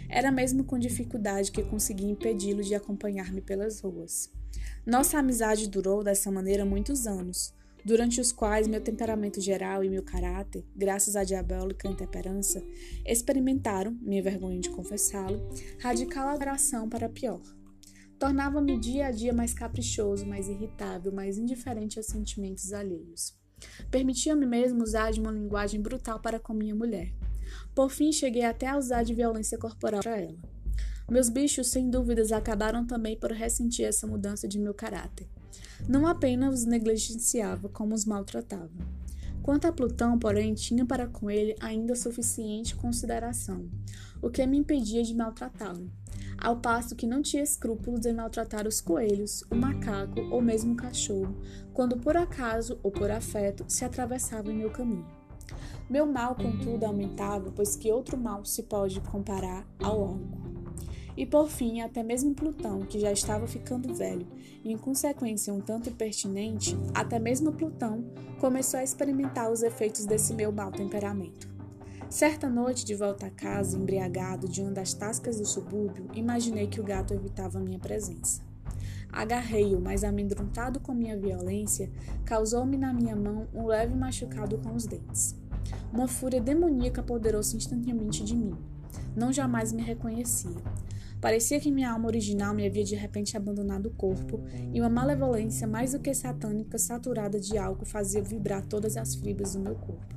Era 0.08 0.32
mesmo 0.32 0.64
com 0.64 0.78
dificuldade 0.78 1.52
que 1.52 1.62
consegui 1.62 2.04
impedi-lo 2.06 2.62
de 2.62 2.74
acompanhar-me 2.74 3.40
pelas 3.40 3.80
ruas. 3.80 4.30
Nossa 4.86 5.18
amizade 5.18 5.68
durou 5.68 6.02
dessa 6.02 6.30
maneira 6.30 6.64
muitos 6.64 7.06
anos. 7.06 7.52
durante 7.84 8.18
os 8.20 8.32
quais 8.32 8.66
meu 8.66 8.80
temperamento 8.80 9.40
geral 9.40 9.84
e 9.84 9.90
meu 9.90 10.02
caráter, 10.02 10.64
graças 10.74 11.16
à 11.16 11.22
diabólica 11.22 11.86
intemperança, 11.86 12.64
experimentaram, 13.04 13.96
minha 14.00 14.22
vergonha 14.22 14.58
de 14.58 14.70
confessá-lo, 14.70 15.46
radical 15.78 16.28
alteração 16.28 16.88
para 16.88 17.08
pior. 17.08 17.42
Tornava-me 18.18 18.78
dia 18.78 19.06
a 19.06 19.10
dia 19.10 19.32
mais 19.32 19.52
caprichoso, 19.52 20.26
mais 20.26 20.48
irritável, 20.48 21.12
mais 21.12 21.36
indiferente 21.36 21.98
a 21.98 22.02
sentimentos 22.02 22.72
alheios. 22.72 23.36
Permitia-me 23.90 24.46
mesmo 24.46 24.82
usar 24.82 25.10
de 25.10 25.20
uma 25.20 25.32
linguagem 25.32 25.80
brutal 25.80 26.20
para 26.20 26.38
com 26.38 26.52
minha 26.52 26.74
mulher. 26.74 27.12
Por 27.74 27.90
fim, 27.90 28.12
cheguei 28.12 28.44
até 28.44 28.68
a 28.68 28.78
usar 28.78 29.02
de 29.02 29.14
violência 29.14 29.58
corporal 29.58 30.02
para 30.02 30.18
ela. 30.18 30.38
Meus 31.10 31.28
bichos, 31.28 31.68
sem 31.68 31.90
dúvidas, 31.90 32.32
acabaram 32.32 32.86
também 32.86 33.18
por 33.18 33.30
ressentir 33.30 33.84
essa 33.84 34.06
mudança 34.06 34.48
de 34.48 34.58
meu 34.58 34.72
caráter. 34.72 35.28
Não 35.86 36.06
apenas 36.06 36.60
os 36.60 36.64
negligenciava, 36.64 37.68
como 37.68 37.94
os 37.94 38.06
maltratava. 38.06 38.70
Quanto 39.44 39.66
a 39.66 39.72
Plutão, 39.72 40.18
porém, 40.18 40.54
tinha 40.54 40.86
para 40.86 41.06
com 41.06 41.30
ele 41.30 41.54
ainda 41.60 41.94
suficiente 41.94 42.74
consideração, 42.74 43.68
o 44.22 44.30
que 44.30 44.46
me 44.46 44.56
impedia 44.56 45.02
de 45.02 45.14
maltratá-lo, 45.14 45.92
ao 46.38 46.60
passo 46.60 46.96
que 46.96 47.06
não 47.06 47.20
tinha 47.20 47.42
escrúpulos 47.42 48.06
em 48.06 48.14
maltratar 48.14 48.66
os 48.66 48.80
coelhos, 48.80 49.44
o 49.50 49.54
macaco 49.54 50.18
ou 50.30 50.40
mesmo 50.40 50.72
o 50.72 50.76
cachorro, 50.76 51.36
quando 51.74 51.98
por 51.98 52.16
acaso 52.16 52.80
ou 52.82 52.90
por 52.90 53.10
afeto 53.10 53.66
se 53.68 53.84
atravessava 53.84 54.50
em 54.50 54.56
meu 54.56 54.70
caminho. 54.70 55.06
Meu 55.90 56.06
mal, 56.06 56.34
contudo, 56.34 56.86
aumentava, 56.86 57.52
pois 57.52 57.76
que 57.76 57.92
outro 57.92 58.16
mal 58.16 58.46
se 58.46 58.62
pode 58.62 58.98
comparar 59.02 59.68
ao 59.78 60.00
orco? 60.00 60.53
E 61.16 61.24
por 61.24 61.48
fim, 61.48 61.80
até 61.80 62.02
mesmo 62.02 62.34
Plutão, 62.34 62.80
que 62.80 62.98
já 62.98 63.12
estava 63.12 63.46
ficando 63.46 63.94
velho 63.94 64.26
e 64.64 64.72
em 64.72 64.76
consequência 64.76 65.52
um 65.52 65.60
tanto 65.60 65.88
impertinente, 65.88 66.76
até 66.92 67.18
mesmo 67.18 67.52
Plutão 67.52 68.04
começou 68.38 68.80
a 68.80 68.84
experimentar 68.84 69.50
os 69.50 69.62
efeitos 69.62 70.04
desse 70.04 70.34
meu 70.34 70.50
mau 70.50 70.72
temperamento. 70.72 71.54
Certa 72.08 72.48
noite, 72.48 72.84
de 72.84 72.94
volta 72.94 73.26
a 73.26 73.30
casa, 73.30 73.76
embriagado 73.76 74.48
de 74.48 74.60
uma 74.60 74.70
das 74.70 74.94
tascas 74.94 75.38
do 75.38 75.44
subúrbio, 75.44 76.08
imaginei 76.14 76.66
que 76.66 76.80
o 76.80 76.84
gato 76.84 77.14
evitava 77.14 77.58
minha 77.58 77.78
presença. 77.78 78.42
Agarrei-o, 79.10 79.80
mas 79.80 80.02
amedrontado 80.02 80.80
com 80.80 80.92
minha 80.92 81.16
violência, 81.16 81.90
causou-me 82.24 82.76
na 82.76 82.92
minha 82.92 83.14
mão 83.14 83.46
um 83.54 83.66
leve 83.66 83.94
machucado 83.94 84.58
com 84.58 84.74
os 84.74 84.86
dentes. 84.86 85.36
Uma 85.92 86.08
fúria 86.08 86.40
demoníaca 86.40 87.00
apoderou-se 87.00 87.56
instantaneamente 87.56 88.24
de 88.24 88.36
mim. 88.36 88.56
Não 89.16 89.32
jamais 89.32 89.72
me 89.72 89.82
reconhecia. 89.82 90.56
Parecia 91.24 91.58
que 91.58 91.70
minha 91.70 91.90
alma 91.90 92.06
original 92.06 92.52
me 92.52 92.66
havia 92.66 92.84
de 92.84 92.94
repente 92.94 93.34
abandonado 93.34 93.86
o 93.86 93.94
corpo, 93.94 94.44
e 94.74 94.78
uma 94.78 94.90
malevolência 94.90 95.66
mais 95.66 95.92
do 95.92 95.98
que 95.98 96.12
satânica, 96.12 96.76
saturada 96.76 97.40
de 97.40 97.56
álcool, 97.56 97.86
fazia 97.86 98.22
vibrar 98.22 98.62
todas 98.66 98.94
as 98.94 99.14
fibras 99.14 99.54
do 99.54 99.60
meu 99.60 99.74
corpo. 99.74 100.14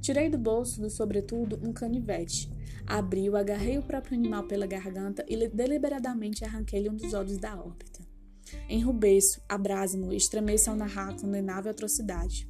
Tirei 0.00 0.30
do 0.30 0.38
bolso 0.38 0.80
do 0.80 0.88
sobretudo 0.88 1.58
um 1.64 1.72
canivete. 1.72 2.48
Abri-o, 2.86 3.34
agarrei 3.34 3.76
o 3.76 3.82
próprio 3.82 4.16
animal 4.16 4.44
pela 4.44 4.68
garganta 4.68 5.26
e 5.28 5.48
deliberadamente 5.48 6.44
arranquei-lhe 6.44 6.88
um 6.88 6.94
dos 6.94 7.12
olhos 7.12 7.38
da 7.38 7.60
órbita. 7.60 8.06
Enrubeço, 8.68 9.42
abraso-no 9.48 10.12
e 10.12 10.16
estremeço 10.16 10.70
ao 10.70 10.76
narrar 10.76 11.08
a 11.08 11.20
condenável 11.20 11.72
atrocidade. 11.72 12.48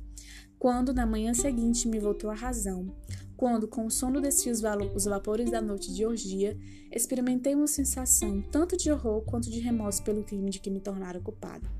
Quando, 0.58 0.92
na 0.92 1.06
manhã 1.06 1.32
seguinte, 1.32 1.88
me 1.88 1.98
voltou 1.98 2.28
a 2.28 2.34
razão, 2.34 2.94
quando, 3.36 3.68
com 3.68 3.86
o 3.86 3.90
sono 3.90 4.20
desci 4.20 4.50
os, 4.50 4.62
os 4.94 5.04
vapores 5.04 5.50
da 5.50 5.60
noite 5.60 5.92
de 5.92 6.06
orgia, 6.06 6.56
experimentei 6.90 7.54
uma 7.54 7.66
sensação 7.66 8.42
tanto 8.50 8.76
de 8.76 8.90
horror 8.90 9.22
quanto 9.22 9.50
de 9.50 9.60
remorso 9.60 10.02
pelo 10.02 10.24
crime 10.24 10.50
de 10.50 10.58
que 10.58 10.70
me 10.70 10.80
tornara 10.80 11.20
culpada. 11.20 11.70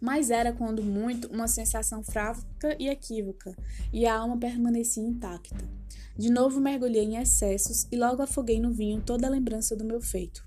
Mas 0.00 0.30
era, 0.30 0.52
quando 0.52 0.82
muito, 0.82 1.28
uma 1.28 1.46
sensação 1.46 2.02
fraca 2.02 2.74
e 2.78 2.88
equívoca, 2.88 3.54
e 3.92 4.06
a 4.06 4.16
alma 4.16 4.38
permanecia 4.38 5.02
intacta. 5.02 5.68
De 6.16 6.30
novo 6.30 6.60
mergulhei 6.60 7.04
em 7.04 7.16
excessos 7.16 7.86
e 7.92 7.96
logo 7.96 8.22
afoguei 8.22 8.58
no 8.60 8.72
vinho 8.72 9.02
toda 9.02 9.26
a 9.26 9.30
lembrança 9.30 9.76
do 9.76 9.84
meu 9.84 10.00
feito. 10.00 10.46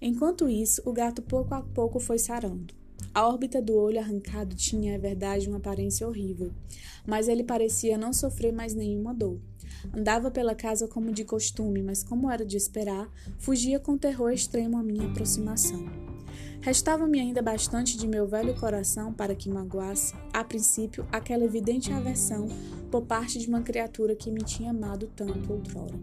Enquanto 0.00 0.48
isso, 0.48 0.82
o 0.84 0.92
gato 0.92 1.22
pouco 1.22 1.54
a 1.54 1.62
pouco 1.62 2.00
foi 2.00 2.18
sarando. 2.18 2.79
A 3.12 3.26
órbita 3.26 3.60
do 3.60 3.76
olho 3.76 3.98
arrancado 3.98 4.54
tinha, 4.54 4.94
é 4.94 4.98
verdade, 4.98 5.48
uma 5.48 5.58
aparência 5.58 6.06
horrível, 6.06 6.52
mas 7.04 7.26
ele 7.26 7.42
parecia 7.42 7.98
não 7.98 8.12
sofrer 8.12 8.52
mais 8.52 8.72
nenhuma 8.72 9.12
dor. 9.12 9.40
Andava 9.92 10.30
pela 10.30 10.54
casa 10.54 10.86
como 10.86 11.12
de 11.12 11.24
costume, 11.24 11.82
mas, 11.82 12.04
como 12.04 12.30
era 12.30 12.44
de 12.44 12.56
esperar, 12.56 13.10
fugia 13.38 13.80
com 13.80 13.98
terror 13.98 14.30
extremo 14.30 14.78
à 14.78 14.82
minha 14.82 15.06
aproximação. 15.06 15.84
Restava-me 16.60 17.18
ainda 17.18 17.42
bastante 17.42 17.96
de 17.96 18.06
meu 18.06 18.28
velho 18.28 18.54
coração 18.54 19.12
para 19.12 19.34
que 19.34 19.48
magoasse, 19.48 20.14
a 20.32 20.44
princípio, 20.44 21.06
aquela 21.10 21.44
evidente 21.44 21.92
aversão 21.92 22.46
por 22.90 23.02
parte 23.02 23.38
de 23.38 23.48
uma 23.48 23.62
criatura 23.62 24.14
que 24.14 24.30
me 24.30 24.44
tinha 24.44 24.70
amado 24.70 25.10
tanto 25.16 25.52
outrora. 25.52 25.98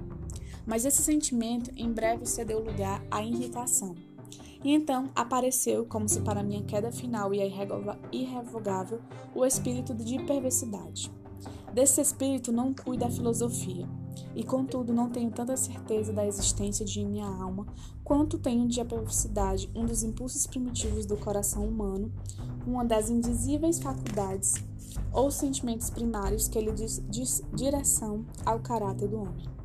Mas 0.65 0.83
esse 0.83 1.01
sentimento 1.01 1.71
em 1.77 1.91
breve 1.91 2.25
cedeu 2.25 2.59
lugar 2.59 3.01
à 3.09 3.23
irritação. 3.23 3.95
E 4.63 4.73
então 4.73 5.09
apareceu, 5.15 5.85
como 5.85 6.09
se 6.09 6.21
para 6.21 6.43
minha 6.43 6.63
queda 6.63 6.91
final 6.91 7.33
e 7.33 7.39
irrevogável, 8.11 8.99
o 9.35 9.45
espírito 9.45 9.93
de 9.93 10.19
perversidade. 10.23 11.11
Desse 11.73 12.01
espírito 12.01 12.51
não 12.51 12.73
cuida 12.73 13.05
a 13.05 13.11
filosofia, 13.11 13.87
e 14.35 14.43
contudo 14.43 14.93
não 14.93 15.09
tenho 15.09 15.31
tanta 15.31 15.55
certeza 15.55 16.11
da 16.11 16.25
existência 16.25 16.85
de 16.85 17.05
minha 17.05 17.27
alma 17.27 17.67
quanto 18.03 18.37
tenho 18.37 18.67
de 18.67 18.81
a 18.81 18.85
perversidade, 18.85 19.69
um 19.75 19.85
dos 19.85 20.03
impulsos 20.03 20.47
primitivos 20.47 21.05
do 21.05 21.17
coração 21.17 21.67
humano, 21.67 22.11
uma 22.65 22.83
das 22.85 23.09
indizíveis 23.09 23.79
faculdades 23.79 24.55
ou 25.11 25.29
sentimentos 25.29 25.89
primários 25.89 26.47
que 26.47 26.59
lhe 26.59 26.71
diz, 26.71 27.03
diz 27.09 27.41
direção 27.53 28.25
ao 28.45 28.59
caráter 28.59 29.07
do 29.07 29.17
homem. 29.17 29.56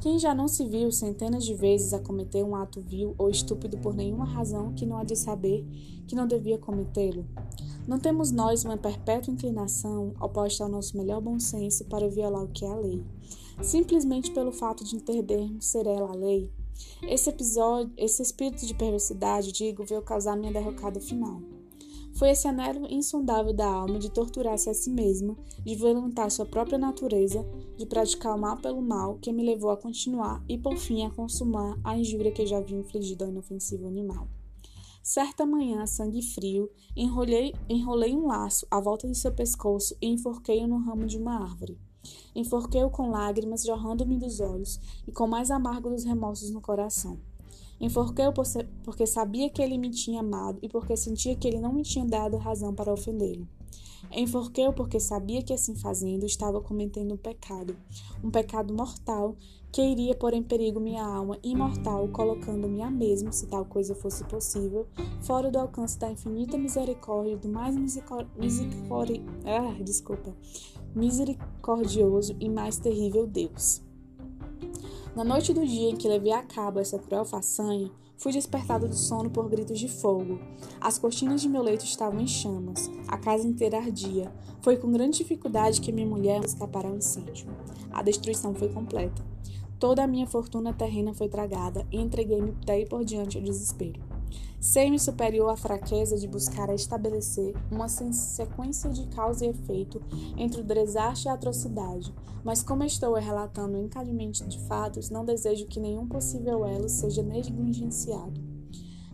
Quem 0.00 0.18
já 0.18 0.34
não 0.34 0.48
se 0.48 0.64
viu 0.66 0.92
centenas 0.92 1.44
de 1.44 1.54
vezes 1.54 1.94
a 1.94 1.98
cometer 1.98 2.44
um 2.44 2.54
ato 2.54 2.80
vil 2.80 3.14
ou 3.16 3.30
estúpido 3.30 3.78
por 3.78 3.94
nenhuma 3.94 4.24
razão 4.24 4.74
que 4.74 4.84
não 4.84 4.98
há 4.98 5.04
de 5.04 5.16
saber 5.16 5.64
que 6.06 6.14
não 6.14 6.26
devia 6.26 6.58
cometê-lo? 6.58 7.24
Não 7.86 7.98
temos 7.98 8.30
nós 8.30 8.64
uma 8.64 8.76
perpétua 8.76 9.32
inclinação, 9.32 10.14
oposta 10.20 10.64
ao 10.64 10.70
nosso 10.70 10.96
melhor 10.96 11.20
bom 11.20 11.38
senso, 11.38 11.84
para 11.84 12.08
violar 12.08 12.44
o 12.44 12.48
que 12.48 12.64
é 12.64 12.68
a 12.68 12.76
lei, 12.76 13.04
simplesmente 13.62 14.30
pelo 14.30 14.52
fato 14.52 14.84
de 14.84 14.96
entendermos 14.96 15.66
ser 15.66 15.86
ela 15.86 16.10
a 16.10 16.14
lei? 16.14 16.50
Esse 17.02 17.30
episódio, 17.30 17.92
esse 17.96 18.22
espírito 18.22 18.66
de 18.66 18.74
perversidade, 18.74 19.52
digo, 19.52 19.84
veio 19.84 20.02
causar 20.02 20.36
minha 20.36 20.52
derrocada 20.52 21.00
final. 21.00 21.40
Foi 22.14 22.30
esse 22.30 22.46
anelo 22.46 22.86
insondável 22.88 23.52
da 23.52 23.66
alma 23.66 23.98
de 23.98 24.08
torturar-se 24.08 24.70
a 24.70 24.74
si 24.74 24.88
mesma, 24.88 25.36
de 25.64 25.74
violentar 25.74 26.30
sua 26.30 26.46
própria 26.46 26.78
natureza, 26.78 27.44
de 27.76 27.84
praticar 27.86 28.36
o 28.36 28.40
mal 28.40 28.56
pelo 28.56 28.80
mal, 28.80 29.18
que 29.18 29.32
me 29.32 29.44
levou 29.44 29.70
a 29.70 29.76
continuar 29.76 30.42
e, 30.48 30.56
por 30.56 30.76
fim, 30.76 31.04
a 31.04 31.10
consumar 31.10 31.76
a 31.82 31.98
injúria 31.98 32.30
que 32.30 32.46
já 32.46 32.58
havia 32.58 32.78
infligido 32.78 33.24
ao 33.24 33.30
inofensivo 33.30 33.88
animal. 33.88 34.28
Certa 35.02 35.44
manhã, 35.44 35.84
sangue 35.86 36.22
frio, 36.22 36.70
enrolei, 36.96 37.52
enrolei 37.68 38.14
um 38.14 38.26
laço 38.26 38.66
à 38.70 38.80
volta 38.80 39.08
de 39.08 39.18
seu 39.18 39.32
pescoço 39.32 39.96
e 40.00 40.06
enforquei-o 40.06 40.68
no 40.68 40.78
ramo 40.78 41.06
de 41.06 41.18
uma 41.18 41.42
árvore. 41.42 41.76
Enforquei-o 42.34 42.90
com 42.90 43.10
lágrimas 43.10 43.64
jorrando-me 43.64 44.16
dos 44.16 44.40
olhos 44.40 44.80
e 45.06 45.12
com 45.12 45.26
mais 45.26 45.50
amargo 45.50 45.90
dos 45.90 46.04
remorsos 46.04 46.50
no 46.50 46.60
coração. 46.60 47.18
Enforquei-o 47.80 48.32
porque 48.82 49.06
sabia 49.06 49.50
que 49.50 49.60
ele 49.60 49.76
me 49.76 49.90
tinha 49.90 50.20
amado 50.20 50.58
e 50.62 50.68
porque 50.68 50.96
sentia 50.96 51.36
que 51.36 51.46
ele 51.46 51.60
não 51.60 51.72
me 51.72 51.82
tinha 51.82 52.04
dado 52.04 52.36
razão 52.36 52.74
para 52.74 52.92
ofendê-lo. 52.92 53.46
Enforquei-o 54.12 54.72
porque 54.72 55.00
sabia 55.00 55.42
que, 55.42 55.52
assim 55.52 55.74
fazendo, 55.74 56.24
estava 56.24 56.60
cometendo 56.60 57.14
um 57.14 57.16
pecado, 57.16 57.76
um 58.22 58.30
pecado 58.30 58.72
mortal 58.72 59.36
que 59.72 59.82
iria 59.82 60.14
pôr 60.14 60.34
em 60.34 60.42
perigo 60.42 60.78
minha 60.78 61.04
alma 61.04 61.36
imortal, 61.42 62.06
colocando-me 62.08 62.80
a 62.80 62.88
mesmo, 62.88 63.32
se 63.32 63.48
tal 63.48 63.64
coisa 63.64 63.92
fosse 63.92 64.22
possível, 64.24 64.86
fora 65.22 65.50
do 65.50 65.58
alcance 65.58 65.98
da 65.98 66.08
infinita 66.08 66.56
misericórdia 66.56 67.36
do 67.36 67.48
mais 67.48 67.74
misericórdia, 67.76 69.20
ah, 69.44 69.82
desculpa, 69.82 70.32
misericordioso 70.94 72.36
e 72.38 72.48
mais 72.48 72.78
terrível 72.78 73.26
Deus. 73.26 73.82
Na 75.14 75.22
noite 75.22 75.54
do 75.54 75.64
dia 75.64 75.90
em 75.90 75.96
que 75.96 76.08
levei 76.08 76.32
a 76.32 76.42
cabo 76.42 76.80
essa 76.80 76.98
cruel 76.98 77.24
façanha, 77.24 77.88
fui 78.16 78.32
despertado 78.32 78.88
do 78.88 78.96
sono 78.96 79.30
por 79.30 79.48
gritos 79.48 79.78
de 79.78 79.86
fogo. 79.86 80.40
As 80.80 80.98
cortinas 80.98 81.40
de 81.40 81.48
meu 81.48 81.62
leito 81.62 81.84
estavam 81.84 82.18
em 82.18 82.26
chamas, 82.26 82.90
a 83.06 83.16
casa 83.16 83.46
inteira 83.46 83.78
ardia. 83.78 84.32
Foi 84.60 84.76
com 84.76 84.90
grande 84.90 85.18
dificuldade 85.18 85.80
que 85.80 85.92
minha 85.92 86.06
mulher 86.06 86.44
escapara 86.44 86.88
ao 86.88 86.96
incêndio. 86.96 87.46
A 87.92 88.02
destruição 88.02 88.56
foi 88.56 88.68
completa. 88.70 89.22
Toda 89.78 90.02
a 90.02 90.06
minha 90.08 90.26
fortuna 90.26 90.72
terrena 90.72 91.14
foi 91.14 91.28
tragada 91.28 91.86
e 91.92 92.00
entreguei-me 92.00 92.52
por 92.90 93.04
diante 93.04 93.36
ao 93.36 93.44
desespero. 93.44 94.13
Sei-me 94.60 94.98
superior 94.98 95.50
à 95.50 95.56
fraqueza 95.56 96.16
de 96.16 96.26
buscar 96.26 96.72
estabelecer 96.74 97.54
uma 97.70 97.86
sequência 97.86 98.88
de 98.88 99.06
causa 99.08 99.44
e 99.44 99.50
efeito 99.50 100.02
entre 100.38 100.62
o 100.62 100.64
desastre 100.64 101.28
e 101.28 101.30
a 101.30 101.34
atrocidade, 101.34 102.14
mas 102.42 102.62
como 102.62 102.82
estou 102.82 103.14
relatando 103.14 103.76
encadeamento 103.76 104.46
de 104.46 104.58
fatos, 104.60 105.10
não 105.10 105.24
desejo 105.24 105.66
que 105.66 105.78
nenhum 105.78 106.08
possível 106.08 106.64
elo 106.64 106.88
seja 106.88 107.22
negligenciado. 107.22 108.40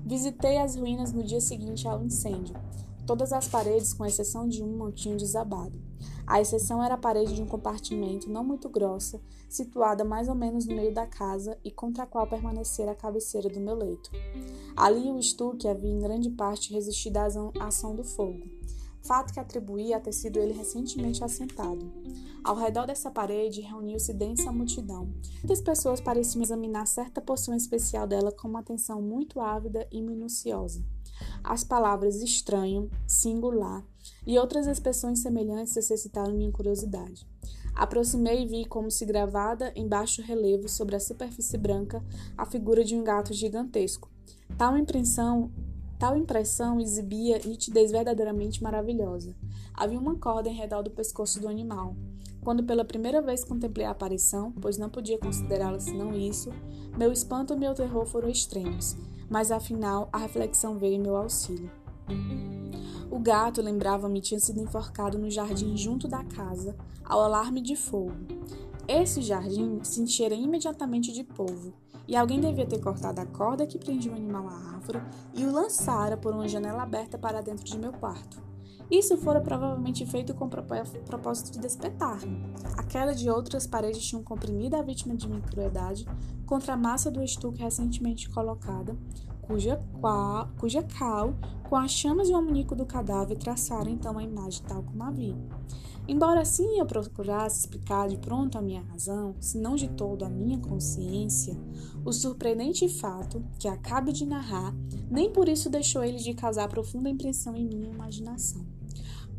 Visitei 0.06 0.58
as 0.58 0.76
ruínas 0.76 1.12
no 1.12 1.22
dia 1.22 1.40
seguinte 1.40 1.86
ao 1.86 2.02
incêndio. 2.02 2.54
Todas 3.06 3.32
as 3.32 3.48
paredes, 3.48 3.92
com 3.92 4.06
exceção 4.06 4.48
de 4.48 4.62
uma, 4.62 4.92
tinham 4.92 5.16
desabado. 5.16 5.89
A 6.30 6.40
exceção 6.40 6.80
era 6.80 6.94
a 6.94 6.96
parede 6.96 7.34
de 7.34 7.42
um 7.42 7.46
compartimento 7.46 8.30
não 8.30 8.44
muito 8.44 8.68
grossa, 8.68 9.20
situada 9.48 10.04
mais 10.04 10.28
ou 10.28 10.34
menos 10.36 10.64
no 10.64 10.76
meio 10.76 10.94
da 10.94 11.04
casa 11.04 11.58
e 11.64 11.72
contra 11.72 12.04
a 12.04 12.06
qual 12.06 12.24
permanecera 12.24 12.92
a 12.92 12.94
cabeceira 12.94 13.48
do 13.48 13.58
meu 13.58 13.74
leito. 13.74 14.12
Ali 14.76 15.10
o 15.10 15.18
estuque 15.18 15.66
havia 15.66 15.90
em 15.90 15.98
grande 15.98 16.30
parte 16.30 16.72
resistido 16.72 17.16
à 17.16 17.66
ação 17.66 17.96
do 17.96 18.04
fogo, 18.04 18.48
fato 19.02 19.34
que 19.34 19.40
atribuía 19.40 19.96
a 19.96 20.00
ter 20.00 20.12
sido 20.12 20.38
ele 20.38 20.52
recentemente 20.52 21.24
assentado. 21.24 21.92
Ao 22.44 22.54
redor 22.54 22.86
dessa 22.86 23.10
parede 23.10 23.60
reuniu-se 23.60 24.14
densa 24.14 24.52
multidão. 24.52 25.12
Muitas 25.38 25.60
pessoas 25.60 26.00
pareciam 26.00 26.44
examinar 26.44 26.86
certa 26.86 27.20
porção 27.20 27.56
especial 27.56 28.06
dela 28.06 28.30
com 28.30 28.46
uma 28.46 28.60
atenção 28.60 29.02
muito 29.02 29.40
ávida 29.40 29.84
e 29.90 30.00
minuciosa. 30.00 30.80
As 31.42 31.64
palavras 31.64 32.22
estranho, 32.22 32.88
singular 33.04 33.84
e 34.26 34.38
outras 34.38 34.66
expressões 34.66 35.20
semelhantes 35.20 35.74
necessitaram 35.74 36.32
minha 36.32 36.52
curiosidade. 36.52 37.26
Aproximei 37.74 38.42
e 38.42 38.46
vi 38.46 38.64
como 38.64 38.90
se 38.90 39.04
gravada 39.04 39.72
em 39.74 39.86
baixo 39.86 40.22
relevo 40.22 40.68
sobre 40.68 40.96
a 40.96 41.00
superfície 41.00 41.56
branca 41.56 42.04
a 42.36 42.44
figura 42.44 42.84
de 42.84 42.96
um 42.96 43.04
gato 43.04 43.32
gigantesco. 43.32 44.10
Tal 44.58 44.76
impressão, 44.76 45.50
tal 45.98 46.16
impressão 46.16 46.80
exibia 46.80 47.38
nitidez 47.44 47.90
verdadeiramente 47.90 48.62
maravilhosa. 48.62 49.34
Havia 49.74 49.98
uma 49.98 50.16
corda 50.16 50.48
em 50.48 50.54
redor 50.54 50.82
do 50.82 50.90
pescoço 50.90 51.40
do 51.40 51.48
animal. 51.48 51.96
Quando 52.42 52.64
pela 52.64 52.84
primeira 52.84 53.20
vez 53.20 53.44
contemplei 53.44 53.86
a 53.86 53.90
aparição, 53.90 54.52
pois 54.52 54.78
não 54.78 54.88
podia 54.88 55.18
considerá-la 55.18 55.78
senão 55.78 56.14
isso, 56.14 56.50
meu 56.96 57.12
espanto 57.12 57.54
e 57.54 57.56
meu 57.56 57.74
terror 57.74 58.06
foram 58.06 58.28
extremos 58.28 58.96
mas 59.30 59.52
afinal 59.52 60.08
a 60.12 60.18
reflexão 60.18 60.76
veio 60.76 60.94
em 60.94 61.00
meu 61.00 61.16
auxílio. 61.16 61.70
O 63.10 63.18
gato, 63.18 63.60
lembrava-me, 63.60 64.20
tinha 64.20 64.38
sido 64.38 64.60
enforcado 64.60 65.18
no 65.18 65.28
jardim 65.28 65.76
junto 65.76 66.06
da 66.06 66.22
casa, 66.22 66.76
ao 67.04 67.20
alarme 67.20 67.60
de 67.60 67.74
fogo. 67.74 68.14
Esse 68.86 69.20
jardim 69.20 69.80
se 69.82 70.00
enchera 70.00 70.34
imediatamente 70.34 71.12
de 71.12 71.24
polvo, 71.24 71.74
e 72.06 72.16
alguém 72.16 72.40
devia 72.40 72.66
ter 72.66 72.80
cortado 72.80 73.20
a 73.20 73.26
corda 73.26 73.66
que 73.66 73.78
prendia 73.78 74.12
o 74.12 74.14
animal 74.14 74.48
à 74.48 74.74
árvore 74.74 75.02
e 75.34 75.44
o 75.44 75.52
lançara 75.52 76.16
por 76.16 76.32
uma 76.32 76.48
janela 76.48 76.82
aberta 76.82 77.18
para 77.18 77.40
dentro 77.40 77.64
de 77.64 77.78
meu 77.78 77.92
quarto. 77.92 78.40
Isso 78.90 79.16
fora 79.16 79.40
provavelmente 79.40 80.04
feito 80.04 80.34
com 80.34 80.46
o 80.46 80.50
propósito 80.50 81.52
de 81.52 81.60
despetar-me. 81.60 82.52
A 82.76 82.82
queda 82.82 83.14
de 83.14 83.30
outras 83.30 83.64
paredes 83.64 84.04
tinham 84.04 84.24
comprimido 84.24 84.74
a 84.74 84.82
vítima 84.82 85.14
de 85.14 85.28
minha 85.28 85.40
crueldade 85.40 86.04
contra 86.44 86.74
a 86.74 86.76
massa 86.76 87.08
do 87.08 87.22
estuque 87.22 87.62
recentemente 87.62 88.28
colocada, 88.28 88.96
cuja, 89.50 89.82
qua, 90.00 90.48
cuja 90.58 90.80
cal, 90.80 91.34
com 91.68 91.74
as 91.74 91.90
chamas 91.90 92.28
e 92.28 92.32
o 92.32 92.40
manico 92.40 92.76
do 92.76 92.86
cadáver, 92.86 93.36
traçaram 93.36 93.90
então 93.90 94.16
a 94.16 94.22
imagem 94.22 94.62
tal 94.62 94.80
como 94.84 95.02
a 95.02 95.10
vi. 95.10 95.34
Embora 96.06 96.40
assim 96.40 96.78
eu 96.78 96.86
procurasse 96.86 97.60
explicar 97.60 98.08
de 98.08 98.16
pronto 98.16 98.56
a 98.56 98.62
minha 98.62 98.80
razão, 98.82 99.34
se 99.40 99.58
não 99.58 99.74
de 99.74 99.88
todo 99.88 100.24
a 100.24 100.28
minha 100.28 100.58
consciência, 100.60 101.56
o 102.04 102.12
surpreendente 102.12 102.88
fato 102.88 103.44
que 103.58 103.66
acabo 103.66 104.12
de 104.12 104.24
narrar 104.24 104.72
nem 105.10 105.32
por 105.32 105.48
isso 105.48 105.68
deixou 105.68 106.04
ele 106.04 106.18
de 106.18 106.32
causar 106.32 106.68
profunda 106.68 107.10
impressão 107.10 107.56
em 107.56 107.66
minha 107.66 107.90
imaginação. 107.90 108.64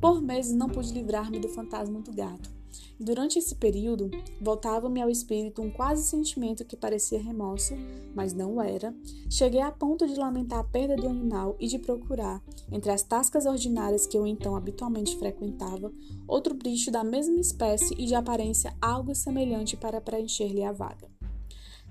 Por 0.01 0.21
meses 0.21 0.53
não 0.53 0.67
pude 0.67 0.91
livrar-me 0.91 1.39
do 1.39 1.47
fantasma 1.47 2.01
do 2.01 2.11
gato. 2.13 2.60
Durante 2.99 3.39
esse 3.39 3.55
período, 3.55 4.09
voltava-me 4.39 5.01
ao 5.01 5.09
espírito 5.09 5.61
um 5.61 5.71
quase 5.71 6.03
sentimento 6.03 6.65
que 6.65 6.75
parecia 6.75 7.21
remorso, 7.21 7.73
mas 8.13 8.33
não 8.33 8.61
era. 8.61 8.95
Cheguei 9.29 9.61
a 9.61 9.71
ponto 9.71 10.07
de 10.07 10.15
lamentar 10.15 10.59
a 10.59 10.63
perda 10.63 10.95
do 10.95 11.07
animal 11.07 11.55
e 11.59 11.67
de 11.67 11.79
procurar, 11.79 12.43
entre 12.71 12.91
as 12.91 13.03
tascas 13.03 13.45
ordinárias 13.45 14.05
que 14.05 14.17
eu 14.17 14.27
então 14.27 14.55
habitualmente 14.55 15.17
frequentava, 15.17 15.91
outro 16.27 16.53
bicho 16.53 16.91
da 16.91 17.03
mesma 17.03 17.39
espécie 17.39 17.93
e 17.97 18.05
de 18.05 18.15
aparência 18.15 18.75
algo 18.81 19.15
semelhante 19.15 19.75
para 19.75 20.01
preencher-lhe 20.01 20.63
a 20.63 20.71
vaga. 20.71 21.09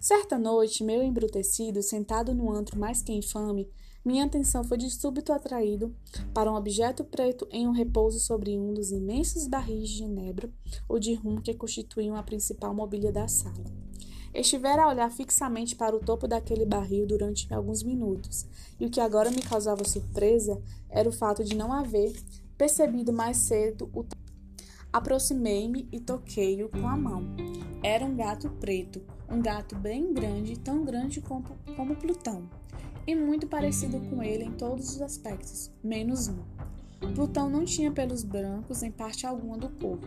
Certa 0.01 0.39
noite, 0.39 0.83
meio 0.83 1.03
embrutecido, 1.03 1.83
sentado 1.83 2.33
no 2.35 2.51
antro 2.51 2.79
mais 2.79 3.03
que 3.03 3.13
infame, 3.13 3.69
minha 4.03 4.25
atenção 4.25 4.65
foi 4.65 4.79
de 4.79 4.91
súbito 4.91 5.31
atraído 5.31 5.95
para 6.33 6.51
um 6.51 6.55
objeto 6.55 7.05
preto 7.05 7.47
em 7.51 7.69
um 7.69 7.73
repouso 7.73 8.19
sobre 8.19 8.57
um 8.59 8.73
dos 8.73 8.91
imensos 8.91 9.47
barris 9.47 9.91
de 9.91 9.99
genebra 9.99 10.51
ou 10.89 10.99
de 10.99 11.15
rum 11.15 11.37
que 11.37 11.53
constituíam 11.53 12.17
a 12.17 12.23
principal 12.23 12.75
mobília 12.75 13.13
da 13.13 13.29
sala. 13.29 13.65
Estivera 14.33 14.85
a 14.85 14.89
olhar 14.89 15.11
fixamente 15.11 15.77
para 15.77 15.95
o 15.95 16.01
topo 16.01 16.27
daquele 16.27 16.65
barril 16.65 17.07
durante 17.07 17.53
alguns 17.53 17.83
minutos, 17.83 18.47
e 18.79 18.87
o 18.87 18.91
que 18.91 19.01
agora 19.01 19.31
me 19.31 19.43
causava 19.43 19.85
surpresa 19.85 20.63
era 20.89 21.09
o 21.09 21.13
fato 21.13 21.45
de 21.45 21.55
não 21.55 21.73
haver 21.73 22.13
percebido 22.57 23.13
mais 23.13 23.37
cedo 23.37 23.91
o. 23.93 24.05
Aproximei-me 24.93 25.89
e 25.93 26.01
toquei-o 26.01 26.69
com 26.69 26.89
a 26.89 26.97
mão. 26.97 27.23
Era 27.83 28.05
um 28.05 28.17
gato 28.17 28.49
preto, 28.61 29.03
um 29.29 29.43
gato 29.43 29.77
bem 29.77 30.13
grande, 30.13 30.59
tão 30.59 30.85
grande 30.85 31.21
como, 31.21 31.45
como 31.77 31.97
Plutão 31.97 32.49
e 33.07 33.15
muito 33.15 33.47
parecido 33.47 34.01
com 34.01 34.23
ele 34.23 34.45
em 34.45 34.53
todos 34.53 34.95
os 34.95 35.03
aspectos, 35.03 35.71
menos 35.83 36.29
um. 36.29 36.39
Plutão 37.15 37.49
não 37.49 37.65
tinha 37.65 37.91
pelos 37.91 38.23
brancos 38.23 38.83
em 38.83 38.91
parte 38.91 39.27
alguma 39.27 39.57
do 39.57 39.69
corpo, 39.69 40.07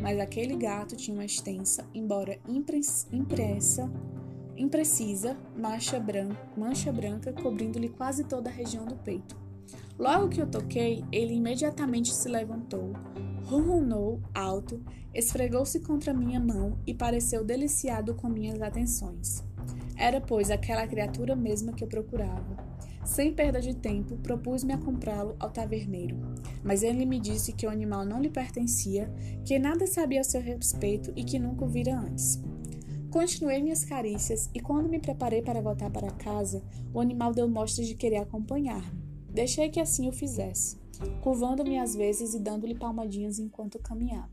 mas 0.00 0.18
aquele 0.18 0.56
gato 0.56 0.96
tinha 0.96 1.16
uma 1.16 1.24
extensa, 1.24 1.86
embora 1.94 2.38
impressa, 2.48 3.90
imprecisa, 4.56 5.36
mancha 5.56 5.98
branca, 6.00 6.36
mancha 6.56 6.92
branca 6.92 7.32
cobrindo-lhe 7.32 7.88
quase 7.88 8.24
toda 8.24 8.50
a 8.50 8.52
região 8.52 8.84
do 8.84 8.96
peito. 8.96 9.40
Logo 9.98 10.28
que 10.28 10.40
eu 10.40 10.50
toquei, 10.50 11.04
ele 11.12 11.34
imediatamente 11.34 12.12
se 12.12 12.28
levantou, 12.28 12.92
ronronou 13.44 14.20
alto, 14.34 14.82
esfregou-se 15.14 15.78
contra 15.80 16.12
minha 16.12 16.40
mão 16.40 16.78
e 16.86 16.92
pareceu 16.92 17.44
deliciado 17.44 18.14
com 18.14 18.28
minhas 18.28 18.60
atenções. 18.60 19.44
Era, 20.02 20.20
pois, 20.20 20.50
aquela 20.50 20.84
criatura 20.84 21.36
mesma 21.36 21.72
que 21.72 21.84
eu 21.84 21.86
procurava. 21.86 22.56
Sem 23.04 23.32
perda 23.32 23.60
de 23.60 23.72
tempo, 23.72 24.16
propus-me 24.16 24.72
a 24.72 24.78
comprá-lo 24.78 25.36
ao 25.38 25.48
taverneiro, 25.48 26.16
mas 26.64 26.82
ele 26.82 27.06
me 27.06 27.20
disse 27.20 27.52
que 27.52 27.64
o 27.64 27.70
animal 27.70 28.04
não 28.04 28.20
lhe 28.20 28.28
pertencia, 28.28 29.08
que 29.44 29.60
nada 29.60 29.86
sabia 29.86 30.20
a 30.20 30.24
seu 30.24 30.40
respeito 30.40 31.12
e 31.14 31.22
que 31.22 31.38
nunca 31.38 31.64
o 31.64 31.68
vira 31.68 31.96
antes. 31.96 32.42
Continuei 33.12 33.62
minhas 33.62 33.84
carícias 33.84 34.50
e, 34.52 34.58
quando 34.58 34.88
me 34.88 34.98
preparei 34.98 35.40
para 35.40 35.62
voltar 35.62 35.88
para 35.88 36.10
casa, 36.10 36.64
o 36.92 36.98
animal 36.98 37.32
deu 37.32 37.48
mostras 37.48 37.86
de 37.86 37.94
querer 37.94 38.16
acompanhar-me. 38.16 39.00
Deixei 39.30 39.68
que 39.68 39.78
assim 39.78 40.08
o 40.08 40.12
fizesse, 40.12 40.80
curvando-me 41.20 41.78
às 41.78 41.94
vezes 41.94 42.34
e 42.34 42.40
dando-lhe 42.40 42.74
palmadinhas 42.74 43.38
enquanto 43.38 43.78
caminhava. 43.78 44.32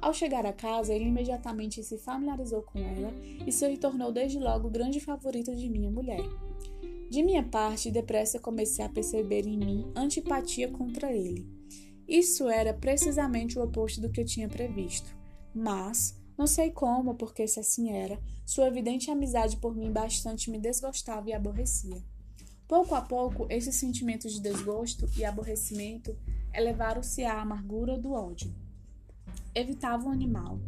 Ao 0.00 0.14
chegar 0.14 0.46
a 0.46 0.52
casa, 0.52 0.94
ele 0.94 1.04
imediatamente 1.04 1.82
se 1.82 1.98
familiarizou 1.98 2.62
com 2.62 2.78
ela 2.78 3.12
e 3.46 3.52
se 3.52 3.76
tornou 3.76 4.10
desde 4.10 4.38
logo 4.38 4.70
grande 4.70 4.98
favorito 4.98 5.54
de 5.54 5.68
minha 5.68 5.90
mulher. 5.90 6.22
De 7.10 7.22
minha 7.22 7.42
parte, 7.42 7.90
depressa 7.90 8.38
comecei 8.38 8.82
a 8.84 8.88
perceber 8.88 9.46
em 9.46 9.58
mim 9.58 9.92
antipatia 9.94 10.70
contra 10.70 11.12
ele. 11.12 11.46
Isso 12.08 12.48
era 12.48 12.72
precisamente 12.72 13.58
o 13.58 13.62
oposto 13.62 14.00
do 14.00 14.10
que 14.10 14.20
eu 14.20 14.24
tinha 14.24 14.48
previsto. 14.48 15.14
Mas, 15.54 16.16
não 16.38 16.46
sei 16.46 16.70
como, 16.70 17.14
porque 17.14 17.46
se 17.46 17.60
assim 17.60 17.90
era, 17.92 18.18
sua 18.46 18.68
evidente 18.68 19.10
amizade 19.10 19.58
por 19.58 19.76
mim 19.76 19.92
bastante 19.92 20.50
me 20.50 20.58
desgostava 20.58 21.28
e 21.28 21.34
aborrecia. 21.34 22.02
Pouco 22.66 22.94
a 22.94 23.02
pouco, 23.02 23.46
esses 23.50 23.74
sentimentos 23.74 24.32
de 24.32 24.40
desgosto 24.40 25.06
e 25.16 25.24
aborrecimento 25.24 26.16
elevaram-se 26.54 27.22
à 27.24 27.40
amargura 27.40 27.98
do 27.98 28.12
ódio 28.12 28.59
evitava 29.54 30.08
o 30.08 30.12
animal. 30.12 30.58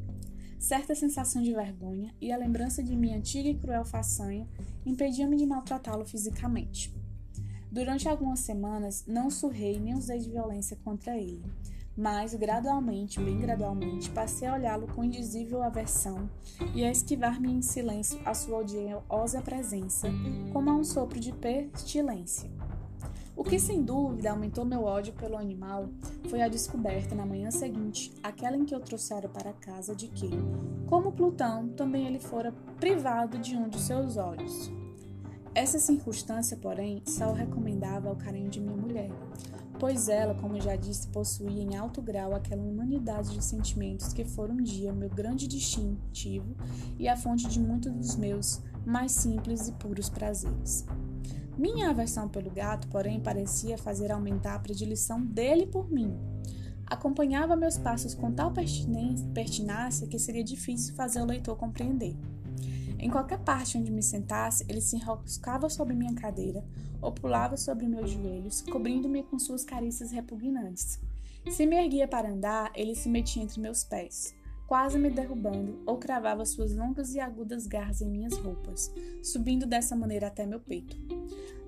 Certa 0.59 0.94
sensação 0.94 1.42
de 1.42 1.53
vergonha 1.53 2.14
e 2.20 2.31
a 2.31 2.37
lembrança 2.37 2.83
de 2.83 2.94
minha 2.94 3.16
antiga 3.16 3.48
e 3.48 3.55
cruel 3.59 3.85
façanha 3.85 4.46
impediam-me 4.87 5.37
de 5.37 5.44
maltratá-lo 5.44 6.05
fisicamente. 6.05 6.94
Durante 7.70 8.09
algumas 8.09 8.40
semanas, 8.40 9.05
não 9.07 9.31
surrei 9.31 9.81
nem 9.81 9.94
usei 9.94 10.18
de 10.18 10.31
violência 10.31 10.77
contra 10.85 11.16
ele, 11.16 11.42
mas 11.96 12.35
gradualmente, 12.35 13.20
bem 13.20 13.38
gradualmente, 13.38 14.11
passei 14.11 14.46
a 14.46 14.55
olhá-lo 14.55 14.87
com 14.88 15.05
indizível 15.05 15.62
aversão 15.62 16.29
e 16.75 16.85
a 16.85 16.90
esquivar-me 16.90 17.51
em 17.51 17.61
silêncio 17.61 18.20
a 18.25 18.33
sua 18.33 18.59
odiosa 18.59 19.42
presença, 19.42 20.09
como 20.53 20.70
a 20.70 20.75
um 20.75 20.85
sopro 20.85 21.18
de 21.18 21.33
pestilência. 21.33 22.51
O 23.35 23.42
que 23.42 23.59
sem 23.59 23.83
dúvida 23.83 24.31
aumentou 24.31 24.64
meu 24.64 24.85
ódio 24.85 25.14
pelo 25.14 25.38
animal 25.38 25.88
foi 26.29 26.42
a 26.42 26.49
descoberta 26.49 27.14
na 27.14 27.25
manhã 27.25 27.51
seguinte, 27.51 28.12
aquela 28.23 28.57
em 28.57 28.64
que 28.64 28.75
eu 28.75 28.81
trouxera 28.81 29.29
para 29.29 29.55
casa, 29.55 29.95
de 29.95 30.09
que, 30.09 30.29
como 30.87 31.12
Plutão, 31.12 31.68
também 31.68 32.07
ele 32.07 32.21
fora 32.21 32.53
privado 32.79 33.38
de 33.38 33.57
um 33.57 33.68
de 33.68 33.81
seus 33.81 34.18
olhos. 34.18 34.71
Essa 35.55 35.79
circunstância, 35.79 36.57
porém, 36.57 37.03
só 37.07 37.33
recomendava 37.33 38.09
ao 38.09 38.16
carinho 38.16 38.51
de 38.51 38.61
minha 38.61 38.77
mulher, 38.77 39.11
pois 39.79 40.09
ela, 40.09 40.35
como 40.35 40.61
já 40.61 40.77
disse, 40.77 41.09
possuía 41.09 41.62
em 41.62 41.75
alto 41.75 42.01
grau 42.01 42.35
aquela 42.35 42.62
humanidade 42.62 43.31
de 43.31 43.45
sentimentos 43.45 44.12
que 44.12 44.25
foram 44.25 44.55
um 44.55 44.62
dia 44.62 44.92
meu 44.92 45.09
grande 45.09 45.49
distintivo 45.49 46.55
e 46.99 47.09
a 47.09 47.16
fonte 47.16 47.49
de 47.49 47.59
muitos 47.59 47.92
dos 47.92 48.16
meus 48.16 48.62
mais 48.85 49.12
simples 49.12 49.68
e 49.68 49.73
puros 49.73 50.09
prazeres. 50.09 50.87
Minha 51.62 51.90
aversão 51.90 52.29
pelo 52.29 52.51
gato, 52.51 52.88
porém, 52.88 53.20
parecia 53.20 53.79
fazer 53.79 54.11
aumentar 54.11 54.57
a 54.57 54.59
predileção 54.59 55.25
dele 55.25 55.64
por 55.64 55.88
mim. 55.88 56.12
Acompanhava 56.85 57.55
meus 57.55 57.79
passos 57.79 58.16
com 58.16 58.33
tal 58.33 58.53
pertinácia 59.33 60.09
que 60.09 60.18
seria 60.18 60.42
difícil 60.42 60.92
fazer 60.96 61.22
o 61.22 61.25
leitor 61.25 61.55
compreender. 61.55 62.16
Em 62.98 63.09
qualquer 63.09 63.38
parte 63.38 63.79
onde 63.79 63.92
me 63.92 64.03
sentasse, 64.03 64.66
ele 64.68 64.81
se 64.81 64.96
enroscava 64.96 65.70
sobre 65.70 65.94
minha 65.94 66.14
cadeira 66.16 66.64
ou 67.01 67.12
pulava 67.12 67.57
sobre 67.57 67.87
meus 67.87 68.11
joelhos, 68.11 68.61
cobrindo-me 68.62 69.22
com 69.22 69.38
suas 69.38 69.62
carícias 69.62 70.11
repugnantes. 70.11 70.98
Se 71.48 71.64
me 71.64 71.77
erguia 71.77 72.09
para 72.09 72.29
andar, 72.29 72.72
ele 72.75 72.96
se 72.96 73.09
metia 73.09 73.40
entre 73.40 73.61
meus 73.61 73.85
pés 73.85 74.35
quase 74.72 74.98
me 74.98 75.11
derrubando, 75.11 75.82
ou 75.85 75.98
cravava 75.98 76.46
suas 76.46 76.74
longas 76.74 77.14
e 77.14 77.20
agudas 77.20 77.66
garras 77.66 78.00
em 78.00 78.08
minhas 78.08 78.38
roupas, 78.38 78.90
subindo 79.22 79.66
dessa 79.66 79.94
maneira 79.94 80.28
até 80.28 80.46
meu 80.46 80.58
peito. 80.58 80.96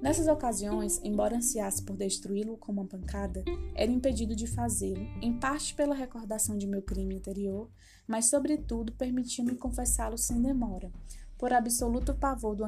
Nessas 0.01 0.27
ocasiões, 0.27 1.03
embora 1.05 1.37
ansiasse 1.37 1.83
por 1.83 1.99
destruí-lo 1.99 2.57
com 2.57 2.73
uma 2.73 2.87
pancada, 2.87 3.45
era 3.75 3.93
impedido 3.93 4.35
de 4.35 4.47
fazê-lo, 4.47 5.07
em 5.21 5.39
parte 5.39 5.75
pela 5.75 5.95
recordação 5.95 6.57
de 6.57 6.67
meu 6.67 6.81
crime 6.81 7.17
anterior, 7.17 7.69
mas 8.09 8.25
sobretudo 8.25 8.95
permitiu-me 8.95 9.55
confessá-lo 9.55 10.17
sem 10.17 10.41
demora, 10.41 10.91
por 11.37 11.53
absoluto 11.53 12.15
pavor 12.15 12.57
do 12.57 12.65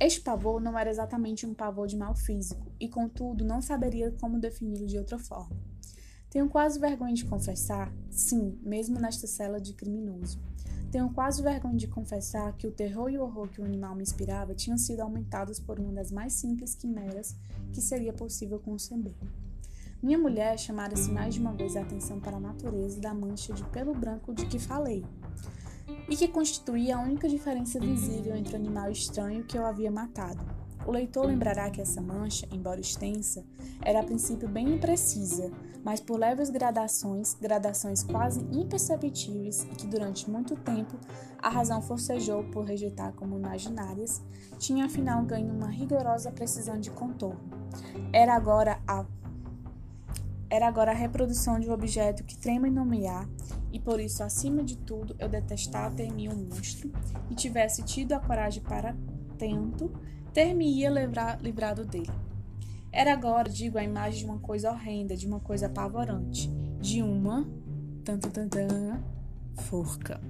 este 0.00 0.22
pavor 0.22 0.62
não 0.62 0.78
era 0.78 0.88
exatamente 0.88 1.44
um 1.44 1.52
pavor 1.52 1.86
de 1.86 1.96
mal 1.96 2.14
físico, 2.14 2.72
e 2.80 2.88
contudo 2.88 3.44
não 3.44 3.60
saberia 3.60 4.10
como 4.12 4.40
defini-lo 4.40 4.86
de 4.86 4.96
outra 4.96 5.18
forma. 5.18 5.67
Tenho 6.30 6.48
quase 6.48 6.78
vergonha 6.78 7.14
de 7.14 7.24
confessar, 7.24 7.92
sim, 8.10 8.58
mesmo 8.62 9.00
nesta 9.00 9.26
cela 9.26 9.60
de 9.60 9.72
criminoso. 9.72 10.38
Tenho 10.90 11.10
quase 11.10 11.42
vergonha 11.42 11.76
de 11.76 11.86
confessar 11.86 12.54
que 12.56 12.66
o 12.66 12.70
terror 12.70 13.10
e 13.10 13.18
o 13.18 13.22
horror 13.22 13.48
que 13.48 13.60
o 13.60 13.64
animal 13.64 13.94
me 13.94 14.02
inspirava 14.02 14.54
tinham 14.54 14.78
sido 14.78 15.00
aumentados 15.00 15.58
por 15.58 15.78
uma 15.78 15.92
das 15.92 16.10
mais 16.10 16.32
simples 16.34 16.74
quimeras 16.74 17.36
que 17.72 17.80
seria 17.80 18.12
possível 18.12 18.58
conceber. 18.58 19.14
Minha 20.02 20.18
mulher 20.18 20.58
chamara-se 20.58 21.10
mais 21.10 21.34
de 21.34 21.40
uma 21.40 21.52
vez 21.52 21.76
a 21.76 21.82
atenção 21.82 22.20
para 22.20 22.36
a 22.36 22.40
natureza 22.40 23.00
da 23.00 23.12
mancha 23.12 23.52
de 23.52 23.64
pelo 23.64 23.94
branco 23.94 24.32
de 24.32 24.46
que 24.46 24.58
falei, 24.58 25.04
e 26.08 26.16
que 26.16 26.28
constituía 26.28 26.96
a 26.96 27.00
única 27.00 27.28
diferença 27.28 27.80
visível 27.80 28.36
entre 28.36 28.54
o 28.54 28.56
animal 28.56 28.90
estranho 28.90 29.44
que 29.44 29.58
eu 29.58 29.66
havia 29.66 29.90
matado. 29.90 30.44
O 30.88 30.90
leitor 30.90 31.26
lembrará 31.26 31.68
que 31.68 31.82
essa 31.82 32.00
mancha, 32.00 32.48
embora 32.50 32.80
extensa, 32.80 33.44
era 33.84 34.00
a 34.00 34.02
princípio 34.02 34.48
bem 34.48 34.76
imprecisa, 34.76 35.52
mas 35.84 36.00
por 36.00 36.18
leves 36.18 36.48
gradações, 36.48 37.34
gradações 37.34 38.02
quase 38.02 38.40
imperceptíveis 38.50 39.64
e 39.64 39.74
que 39.74 39.86
durante 39.86 40.30
muito 40.30 40.56
tempo 40.56 40.98
a 41.42 41.50
razão 41.50 41.82
forcejou 41.82 42.42
por 42.44 42.64
rejeitar 42.64 43.12
como 43.12 43.36
imaginárias, 43.36 44.22
tinha 44.58 44.86
afinal 44.86 45.22
ganho 45.24 45.52
uma 45.52 45.68
rigorosa 45.68 46.32
precisão 46.32 46.80
de 46.80 46.90
contorno. 46.90 47.38
Era 48.10 48.34
agora 48.34 48.80
a 48.88 49.04
era 50.48 50.66
agora 50.66 50.92
a 50.92 50.94
reprodução 50.94 51.60
de 51.60 51.68
um 51.68 51.72
objeto 51.74 52.24
que 52.24 52.34
trema 52.34 52.66
em 52.66 52.70
nomear, 52.72 53.28
e 53.70 53.78
por 53.78 54.00
isso, 54.00 54.22
acima 54.22 54.64
de 54.64 54.78
tudo, 54.78 55.14
eu 55.18 55.28
detestava 55.28 55.94
ter-me 55.94 56.30
um 56.30 56.46
monstro 56.46 56.90
e 57.28 57.34
tivesse 57.34 57.82
tido 57.82 58.14
a 58.14 58.18
coragem 58.18 58.62
para 58.62 58.96
tento, 59.36 59.92
ter-me-ia 60.38 60.88
livrado 61.42 61.84
dele. 61.84 62.12
Era 62.92 63.12
agora, 63.12 63.50
digo, 63.50 63.76
a 63.76 63.82
imagem 63.82 64.20
de 64.20 64.24
uma 64.24 64.38
coisa 64.38 64.70
horrenda, 64.70 65.16
de 65.16 65.26
uma 65.26 65.40
coisa 65.40 65.66
apavorante, 65.66 66.48
de 66.80 67.02
uma 67.02 67.44
tan, 68.04 68.20
tan, 68.20 68.48
tan, 68.48 69.02
forca. 69.62 70.20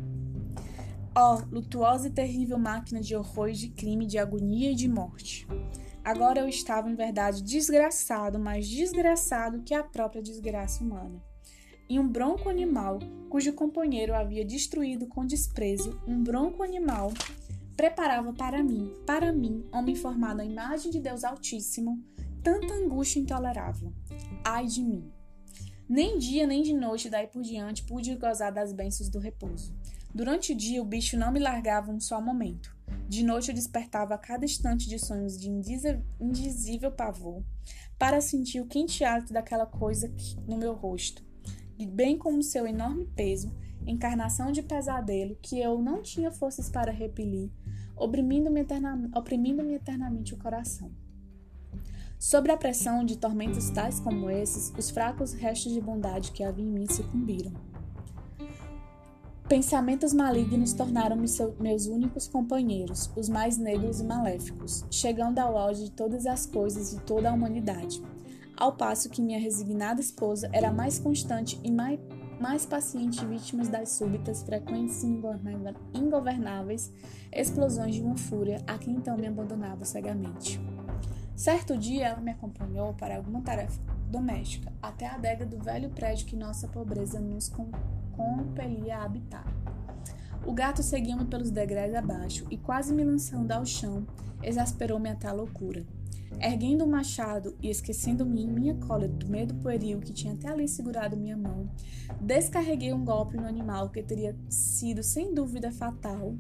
Ó, 1.15 1.35
oh, 1.35 1.55
lutuosa 1.55 2.09
e 2.09 2.11
terrível 2.11 2.59
máquina 2.59 3.03
de 3.03 3.15
horror 3.15 3.51
e 3.51 3.53
de 3.53 3.69
crime, 3.69 4.07
de 4.07 4.17
agonia 4.17 4.73
e 4.73 4.75
de 4.75 4.89
morte. 4.89 5.47
Agora 6.03 6.41
eu 6.41 6.49
estava, 6.49 6.89
em 6.89 6.95
verdade, 6.95 7.43
desgraçado, 7.43 8.39
mais 8.39 8.67
desgraçado 8.67 9.63
que 9.63 9.75
a 9.75 9.85
própria 9.85 10.23
desgraça 10.23 10.83
humana. 10.83 11.23
E 11.87 12.01
um 12.01 12.09
bronco 12.09 12.49
animal, 12.49 12.99
cujo 13.29 13.53
companheiro 13.53 14.15
havia 14.15 14.43
destruído 14.43 15.07
com 15.07 15.27
desprezo, 15.27 16.01
um 16.09 16.23
bronco 16.23 16.63
animal 16.63 17.13
preparava 17.79 18.33
para 18.33 18.61
mim, 18.61 18.93
para 19.07 19.33
mim, 19.33 19.65
homem 19.73 19.95
formado 19.95 20.41
à 20.41 20.45
imagem 20.45 20.91
de 20.91 20.99
Deus 20.99 21.23
Altíssimo, 21.23 22.05
tanta 22.43 22.75
angústia 22.75 23.21
intolerável. 23.21 23.95
Ai 24.45 24.67
de 24.67 24.83
mim! 24.83 25.09
Nem 25.89 26.19
dia 26.19 26.45
nem 26.45 26.61
de 26.61 26.75
noite 26.75 27.09
daí 27.09 27.29
por 27.29 27.41
diante 27.41 27.85
pude 27.85 28.17
gozar 28.17 28.53
das 28.53 28.73
bênçãos 28.73 29.09
do 29.09 29.21
repouso. 29.21 29.73
Durante 30.13 30.53
o 30.53 30.57
dia 30.57 30.83
o 30.83 30.85
bicho 30.85 31.17
não 31.17 31.31
me 31.31 31.39
largava 31.39 31.93
um 31.93 32.01
só 32.01 32.21
momento. 32.21 32.77
De 33.09 33.23
noite 33.23 33.51
eu 33.51 33.55
despertava 33.55 34.13
a 34.13 34.19
cada 34.19 34.45
instante 34.45 34.89
de 34.89 34.99
sonhos 34.99 35.39
de 35.39 35.49
indizível 35.49 36.91
pavor, 36.91 37.45
para 37.97 38.21
sentir 38.21 38.61
o 38.61 38.67
quente 38.67 39.05
hálito 39.05 39.33
daquela 39.33 39.67
coisa 39.67 40.13
no 40.49 40.59
meu 40.59 40.75
rosto, 40.75 41.25
e 41.79 41.87
bem 41.87 42.19
como 42.19 42.43
seu 42.43 42.67
enorme 42.67 43.07
peso, 43.15 43.55
encarnação 43.87 44.53
de 44.53 44.63
pesadelo 44.63 45.37
que 45.41 45.61
eu 45.61 45.81
não 45.81 46.03
tinha 46.03 46.31
forças 46.31 46.69
para 46.69 46.93
repelir, 46.93 47.51
oprimindo-me 47.97 48.61
eternamente, 48.61 49.17
oprimindo 49.17 49.63
eternamente 49.71 50.35
o 50.35 50.39
coração. 50.39 50.91
Sob 52.19 52.51
a 52.51 52.57
pressão 52.57 53.05
de 53.05 53.17
tormentos 53.17 53.71
tais 53.71 54.01
como 54.01 54.29
esses, 54.29 54.73
os 54.77 54.91
fracos 54.91 55.33
restos 55.33 55.73
de 55.73 55.81
bondade 55.81 56.33
que 56.33 56.43
havia 56.43 56.65
em 56.65 56.69
mim 56.69 56.87
sucumbiram. 56.89 57.53
Pensamentos 59.49 60.13
malignos 60.13 60.75
tornaram-me 60.75 61.27
meus 61.59 61.87
únicos 61.87 62.29
companheiros, 62.29 63.11
os 63.17 63.31
mais 63.31 63.57
negros 63.57 64.01
e 64.01 64.05
maléficos, 64.05 64.85
chegando 64.91 65.39
ao 65.39 65.57
auge 65.57 65.85
de 65.85 65.91
todas 65.91 66.27
as 66.27 66.45
coisas 66.45 66.93
e 66.93 67.01
toda 67.01 67.31
a 67.31 67.33
humanidade, 67.33 68.03
ao 68.59 68.73
passo 68.73 69.09
que 69.09 69.23
minha 69.23 69.39
resignada 69.39 70.01
esposa 70.01 70.51
era 70.53 70.73
mais 70.73 70.99
constante 70.99 71.59
e 71.63 71.71
mais, 71.71 72.01
mais 72.41 72.65
paciente 72.65 73.25
vítima 73.27 73.65
das 73.65 73.91
súbitas, 73.91 74.43
frequentes 74.43 75.03
e 75.03 75.21
ingovernáveis 75.95 76.93
explosões 77.33 77.95
de 77.95 78.03
uma 78.03 78.17
fúria 78.17 78.63
a 78.67 78.79
que 78.79 78.91
então 78.91 79.17
me 79.17 79.27
abandonava 79.27 79.85
cegamente. 79.85 80.61
Certo 81.35 81.77
dia 81.77 82.09
ela 82.09 82.21
me 82.21 82.31
acompanhou 82.31 82.95
para 82.95 83.17
alguma 83.17 83.43
tarefa 83.43 83.81
doméstica 84.09 84.73
até 84.81 85.07
a 85.07 85.15
adega 85.15 85.45
do 85.45 85.59
velho 85.59 85.91
prédio 85.91 86.27
que 86.27 86.37
nossa 86.37 86.67
pobreza 86.67 87.21
nos 87.21 87.53
compelia 88.13 88.99
a 88.99 89.05
habitar. 89.05 89.47
O 90.47 90.53
gato 90.53 90.83
seguia-me 90.83 91.27
pelos 91.27 91.51
degraus 91.51 91.95
abaixo 91.95 92.47
e, 92.51 92.57
quase 92.57 92.95
me 92.95 93.05
lançando 93.05 93.53
ao 93.53 93.67
chão, 93.67 94.07
exasperou-me 94.43 95.11
até 95.11 95.29
a 95.29 95.33
loucura. 95.33 95.85
Erguendo 96.41 96.85
o 96.85 96.89
machado 96.89 97.57
e 97.63 97.69
esquecendo-me 97.69 98.43
em 98.43 98.49
minha 98.49 98.75
cólera 98.75 99.13
do 99.13 99.29
medo 99.29 99.55
pueril 99.57 100.01
que 100.01 100.13
tinha 100.13 100.35
até 100.35 100.49
ali 100.49 100.69
segurado 100.69 101.17
minha 101.17 101.37
mão, 101.37 101.69
descarreguei 102.21 102.93
um 102.93 103.05
golpe 103.05 103.37
no 103.37 103.47
animal 103.47 103.91
que 103.91 104.03
teria 104.03 104.37
sido 104.49 105.03
sem 105.03 105.35
dúvida 105.35 105.73
fatal 105.73 106.35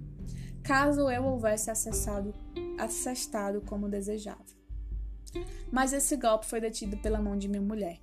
caso 0.62 1.08
eu 1.08 1.24
houvesse 1.24 1.70
acessado, 1.70 2.34
acessado 2.78 3.62
como 3.62 3.88
desejava. 3.88 4.44
Mas 5.72 5.94
esse 5.94 6.14
golpe 6.16 6.44
foi 6.44 6.60
detido 6.60 6.98
pela 6.98 7.22
mão 7.22 7.38
de 7.38 7.48
minha 7.48 7.62
mulher. 7.62 7.98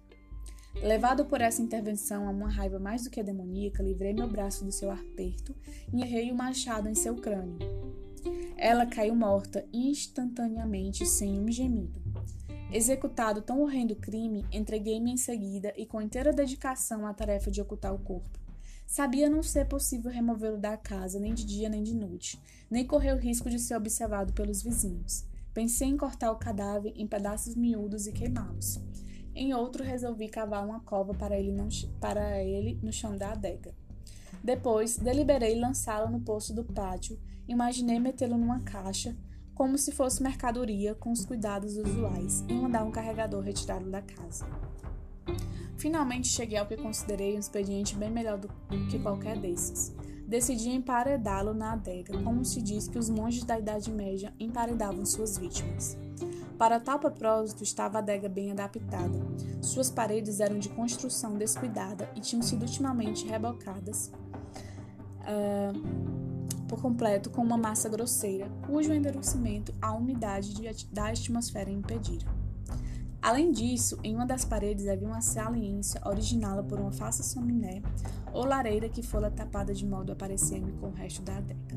Levado 0.82 1.26
por 1.26 1.42
essa 1.42 1.62
intervenção 1.62 2.28
a 2.28 2.32
uma 2.32 2.50
raiva 2.50 2.80
mais 2.80 3.04
do 3.04 3.12
que 3.12 3.22
demoníaca, 3.22 3.84
livrei 3.84 4.14
meu 4.14 4.28
braço 4.28 4.66
do 4.66 4.72
seu 4.72 4.92
aperto 4.92 5.56
e 5.94 6.02
errei 6.02 6.32
o 6.32 6.36
machado 6.36 6.90
em 6.90 6.96
seu 6.96 7.16
crânio. 7.16 7.58
Ela 8.58 8.86
caiu 8.86 9.16
morta 9.16 9.66
instantaneamente, 9.74 11.06
sem 11.06 11.40
um 11.40 11.52
gemido. 11.52 12.02
Executado 12.72 13.42
tão 13.42 13.62
horrendo 13.62 13.96
crime, 13.96 14.46
entreguei-me 14.52 15.12
em 15.12 15.18
seguida 15.18 15.74
e 15.78 15.86
com 15.86 16.02
inteira 16.02 16.34
dedicação 16.34 17.06
à 17.06 17.14
tarefa 17.14 17.52
de 17.52 17.62
ocultar 17.62 17.94
o 17.94 18.00
corpo. 18.00 18.40
Sabia 18.88 19.30
não 19.30 19.42
ser 19.42 19.68
possível 19.68 20.12
removê-lo 20.12 20.58
da 20.58 20.78
casa, 20.78 21.20
nem 21.20 21.34
de 21.34 21.46
dia 21.46 21.70
nem 21.70 21.84
de 21.84 21.96
noite, 21.96 22.40
nem 22.70 22.86
correr 22.86 23.14
o 23.14 23.20
risco 23.20 23.50
de 23.50 23.60
ser 23.60 23.76
observado 23.76 24.34
pelos 24.34 24.62
vizinhos. 24.62 25.26
Pensei 25.54 25.88
em 25.88 25.98
cortar 25.98 26.32
o 26.32 26.38
cadáver 26.38 26.94
em 26.96 27.08
pedaços 27.08 27.56
miúdos 27.56 28.08
e 28.08 28.12
queimá-los. 28.12 28.80
Em 29.34 29.54
outro, 29.54 29.84
resolvi 29.84 30.28
cavar 30.30 30.66
uma 30.66 30.80
cova 30.80 31.14
para 31.14 31.38
ele, 31.38 31.52
não, 31.52 31.68
para 32.00 32.42
ele 32.42 32.80
no 32.82 32.92
chão 32.92 33.18
da 33.18 33.32
adega. 33.32 33.74
Depois, 34.44 34.98
deliberei 34.98 35.60
lançá-lo 35.60 36.12
no 36.12 36.22
poço 36.22 36.54
do 36.54 36.64
pátio. 36.64 37.20
Imaginei 37.48 38.00
metê-lo 38.00 38.38
numa 38.38 38.60
caixa, 38.62 39.16
como 39.54 39.78
se 39.78 39.92
fosse 39.92 40.22
mercadoria, 40.22 40.96
com 40.96 41.12
os 41.12 41.26
cuidados 41.26 41.78
usuais, 41.78 42.44
e 42.48 42.54
mandar 42.54 42.84
um 42.84 42.92
carregador 42.92 43.44
retirá-lo 43.44 43.90
da 43.90 44.02
casa. 44.02 44.46
Finalmente 45.78 46.28
cheguei 46.28 46.58
ao 46.58 46.66
que 46.66 46.78
considerei 46.78 47.36
um 47.36 47.40
expediente 47.40 47.96
bem 47.96 48.10
melhor 48.10 48.38
do 48.38 48.50
que 48.90 49.00
qualquer 49.00 49.38
desses 49.38 49.94
decidiu 50.28 50.74
emparedá-lo 50.74 51.54
na 51.54 51.74
adega, 51.74 52.18
como 52.24 52.44
se 52.44 52.62
diz 52.62 52.88
que 52.88 52.98
os 52.98 53.10
monges 53.10 53.44
da 53.44 53.60
Idade 53.60 53.92
Média 53.92 54.34
emparedavam 54.40 55.06
suas 55.06 55.38
vítimas. 55.38 55.98
Para 56.58 56.80
tal 56.80 57.00
propósito 57.00 57.64
estava 57.64 57.98
a 57.98 58.02
adega 58.02 58.30
bem 58.30 58.52
adaptada. 58.52 59.20
Suas 59.62 59.90
paredes 59.90 60.40
eram 60.40 60.58
de 60.58 60.70
construção 60.70 61.38
descuidada 61.38 62.10
e 62.16 62.22
tinham 62.22 62.42
sido 62.42 62.64
ultimamente 62.64 63.28
rebocadas. 63.28 64.12
Uh, 65.22 66.35
por 66.68 66.82
completo 66.82 67.30
com 67.30 67.42
uma 67.42 67.58
massa 67.58 67.88
grosseira, 67.90 68.50
cujo 68.66 68.94
endurecimento 68.94 69.74
a 69.82 69.94
umidade 69.94 70.54
da 70.92 71.08
atmosfera 71.08 71.70
impedira. 71.70 72.26
Além 73.26 73.52
disso, 73.52 73.98
em 74.04 74.14
uma 74.14 74.26
das 74.26 74.46
paredes 74.46 74.88
havia 74.88 75.08
uma 75.08 75.20
saliência 75.20 76.00
originada 76.06 76.62
por 76.62 76.80
uma 76.80 76.92
falsa 76.92 77.24
chaminé 77.24 77.82
ou 78.32 78.46
lareira 78.46 78.88
que 78.88 79.02
fora 79.02 79.32
tapada 79.32 79.74
de 79.74 79.84
modo 79.84 80.12
a 80.12 80.16
parecer-me 80.16 80.74
com 80.74 80.90
o 80.90 80.94
resto 80.94 81.24
da 81.24 81.38
adega. 81.38 81.76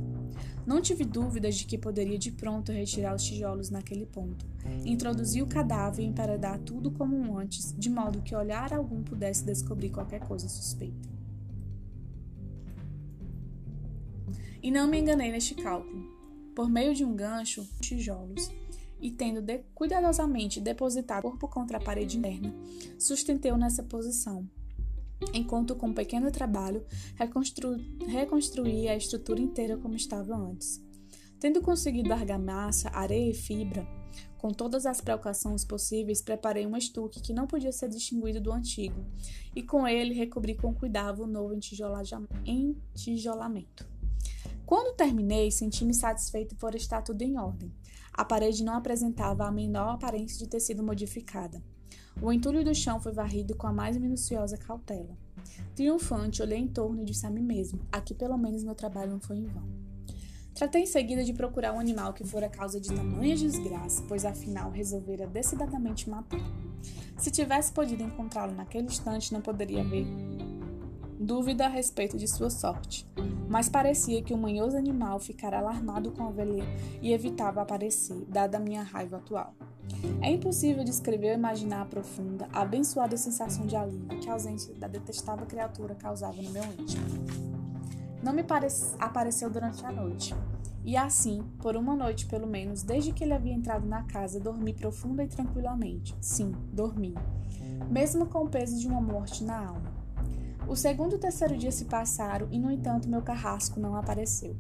Não 0.66 0.83
tive 0.83 1.07
dúvidas 1.07 1.57
de 1.57 1.64
que 1.64 1.79
poderia 1.79 2.18
de 2.18 2.31
pronto 2.31 2.70
retirar 2.70 3.14
os 3.14 3.24
tijolos 3.24 3.70
naquele 3.70 4.05
ponto, 4.05 4.46
introduzir 4.85 5.42
o 5.42 5.46
cadáver 5.46 6.03
e 6.03 6.07
emparedar 6.07 6.59
tudo 6.59 6.90
como 6.90 7.38
antes, 7.38 7.74
de 7.79 7.88
modo 7.88 8.20
que 8.20 8.37
olhar 8.37 8.74
algum 8.74 9.03
pudesse 9.03 9.42
descobrir 9.42 9.88
qualquer 9.88 10.20
coisa 10.20 10.51
suspeita. 10.51 11.17
E 14.62 14.71
não 14.71 14.88
me 14.88 14.99
enganei 14.99 15.31
neste 15.31 15.55
cálculo. 15.55 16.07
Por 16.55 16.68
meio 16.68 16.94
de 16.94 17.05
um 17.05 17.14
gancho, 17.14 17.66
tijolos, 17.81 18.51
e 19.01 19.11
tendo 19.11 19.40
de, 19.40 19.59
cuidadosamente 19.75 20.61
depositado 20.61 21.21
o 21.21 21.31
corpo 21.31 21.49
contra 21.49 21.79
a 21.79 21.81
parede 21.81 22.18
interna, 22.18 22.55
sustentei-o 22.99 23.57
nessa 23.57 23.83
posição, 23.83 24.49
enquanto 25.33 25.77
com 25.77 25.88
um 25.88 25.94
pequeno 25.94 26.31
trabalho 26.31 26.85
reconstru, 27.14 27.77
reconstruí 28.07 28.88
a 28.88 28.97
estrutura 28.97 29.40
inteira 29.40 29.77
como 29.77 29.94
estava 29.94 30.35
antes. 30.35 30.83
Tendo 31.38 31.62
conseguido 31.62 32.12
argamassa, 32.12 32.90
areia 32.90 33.31
e 33.31 33.35
fibra, 33.35 33.87
com 34.38 34.51
todas 34.51 34.87
as 34.87 35.01
precauções 35.01 35.64
possíveis, 35.64 36.21
preparei 36.21 36.66
um 36.66 36.77
estuque 36.77 37.21
que 37.21 37.33
não 37.33 37.47
podia 37.47 37.71
ser 37.71 37.88
distinguido 37.88 38.40
do 38.40 38.53
antigo, 38.53 39.07
e 39.55 39.62
com 39.62 39.87
ele 39.87 40.14
recobri 40.14 40.57
com 40.57 40.75
cuidado 40.75 41.23
o 41.23 41.27
novo 41.27 41.55
entijolamento. 42.44 43.98
Quando 44.68 44.94
terminei, 44.94 45.50
senti-me 45.50 45.94
satisfeito 45.94 46.54
por 46.54 46.74
estar 46.74 47.00
tudo 47.00 47.22
em 47.22 47.38
ordem. 47.38 47.72
A 48.12 48.22
parede 48.22 48.62
não 48.62 48.74
apresentava 48.74 49.46
a 49.46 49.50
menor 49.50 49.94
aparência 49.94 50.37
de 50.37 50.46
ter 50.46 50.61
sido 50.61 50.83
modificada. 50.83 51.64
O 52.20 52.31
entulho 52.31 52.62
do 52.62 52.74
chão 52.74 53.00
foi 53.00 53.12
varrido 53.12 53.57
com 53.57 53.66
a 53.66 53.72
mais 53.72 53.96
minuciosa 53.96 54.59
cautela. 54.59 55.16
Triunfante, 55.74 56.42
olhei 56.42 56.59
em 56.59 56.68
torno 56.68 57.00
e 57.00 57.04
disse 57.07 57.24
a 57.24 57.31
mim 57.31 57.40
mesmo: 57.40 57.81
aqui 57.90 58.12
pelo 58.12 58.37
menos 58.37 58.62
meu 58.62 58.74
trabalho 58.74 59.12
não 59.12 59.20
foi 59.20 59.38
em 59.38 59.46
vão. 59.46 59.64
Tratei 60.52 60.83
em 60.83 60.87
seguida 60.87 61.24
de 61.24 61.33
procurar 61.33 61.72
um 61.72 61.81
animal 61.81 62.12
que 62.12 62.22
fora 62.22 62.50
causa 62.50 62.78
de 62.78 62.92
tamanha 62.92 63.37
desgraça, 63.37 64.04
pois 64.07 64.26
afinal 64.26 64.70
resolvera 64.70 65.26
decididamente 65.26 66.11
matar. 66.11 66.42
Se 67.16 67.31
tivesse 67.31 67.72
podido 67.72 68.02
encontrá-lo 68.02 68.52
naquele 68.52 68.88
instante, 68.88 69.33
não 69.33 69.40
poderia 69.40 69.81
haver 69.81 70.04
dúvida 71.18 71.66
a 71.66 71.68
respeito 71.68 72.16
de 72.16 72.28
sua 72.28 72.50
sorte, 72.50 73.07
mas 73.48 73.68
parecia 73.68 74.22
que 74.22 74.33
o 74.33 74.38
manhoso 74.38 74.76
animal 74.76 75.18
ficara 75.18 75.59
alarmado 75.59 76.12
com 76.12 76.22
a 76.22 76.28
ovelha 76.28 76.64
e 77.02 77.12
evitava 77.12 77.61
aparecer, 77.61 78.24
dada 78.28 78.57
a 78.57 78.61
minha 78.61 78.83
raiva 78.83 79.16
atual. 79.16 79.54
É 80.20 80.31
impossível 80.31 80.85
descrever 80.85 81.31
ou 81.31 81.35
imaginar 81.35 81.83
a 81.83 81.87
profunda, 81.87 82.48
abençoada 82.52 83.16
sensação 83.16 83.66
de 83.66 83.74
alívio 83.74 84.18
que 84.20 84.28
a 84.28 84.35
ausência 84.35 84.74
da 84.74 84.87
detestável 84.87 85.46
criatura 85.46 85.94
causava 85.94 86.40
no 86.40 86.50
meu 86.50 86.64
íntimo. 86.64 87.04
Não 88.22 88.33
me 88.33 88.44
apareceu 88.98 89.48
durante 89.48 89.85
a 89.85 89.92
noite, 89.92 90.35
e 90.85 90.96
assim, 90.96 91.42
por 91.59 91.76
uma 91.76 91.94
noite 91.94 92.26
pelo 92.26 92.46
menos, 92.46 92.83
desde 92.83 93.12
que 93.12 93.24
ele 93.24 93.35
havia 93.35 93.52
entrado 93.52 93.87
na 93.87 94.04
casa, 94.04 94.40
dormi 94.40 94.72
profunda 94.72 95.22
e 95.22 95.28
tranquilamente. 95.28 96.16
Sim, 96.20 96.52
dormi, 96.72 97.14
mesmo 97.90 98.26
com 98.26 98.44
o 98.44 98.48
peso 98.48 98.78
de 98.78 98.87
uma 98.87 99.00
morte 99.00 99.44
na 99.44 99.66
alma. 99.66 99.98
O 100.68 100.76
segundo 100.76 101.16
e 101.16 101.18
terceiro 101.18 101.57
dia 101.57 101.72
se 101.72 101.87
passaram 101.87 102.46
e, 102.50 102.59
no 102.59 102.70
entanto, 102.70 103.09
meu 103.09 103.22
carrasco 103.22 103.81
não 103.81 103.96
apareceu. 103.96 104.54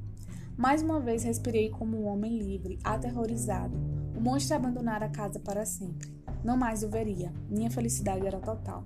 Mais 0.56 0.80
uma 0.80 0.98
vez 0.98 1.22
respirei 1.22 1.68
como 1.68 1.98
um 1.98 2.06
homem 2.06 2.38
livre, 2.38 2.78
aterrorizado. 2.82 3.76
O 4.16 4.20
monstro 4.20 4.56
abandonara 4.56 5.04
a 5.04 5.10
casa 5.10 5.38
para 5.38 5.66
sempre. 5.66 6.10
Não 6.42 6.56
mais 6.56 6.82
o 6.82 6.88
veria. 6.88 7.30
Minha 7.50 7.70
felicidade 7.70 8.26
era 8.26 8.40
total. 8.40 8.84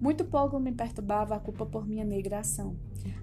Muito 0.00 0.24
pouco 0.24 0.58
me 0.58 0.72
perturbava 0.72 1.36
a 1.36 1.38
culpa 1.38 1.66
por 1.66 1.86
minha 1.86 2.04
negra 2.04 2.38
ação. 2.38 2.74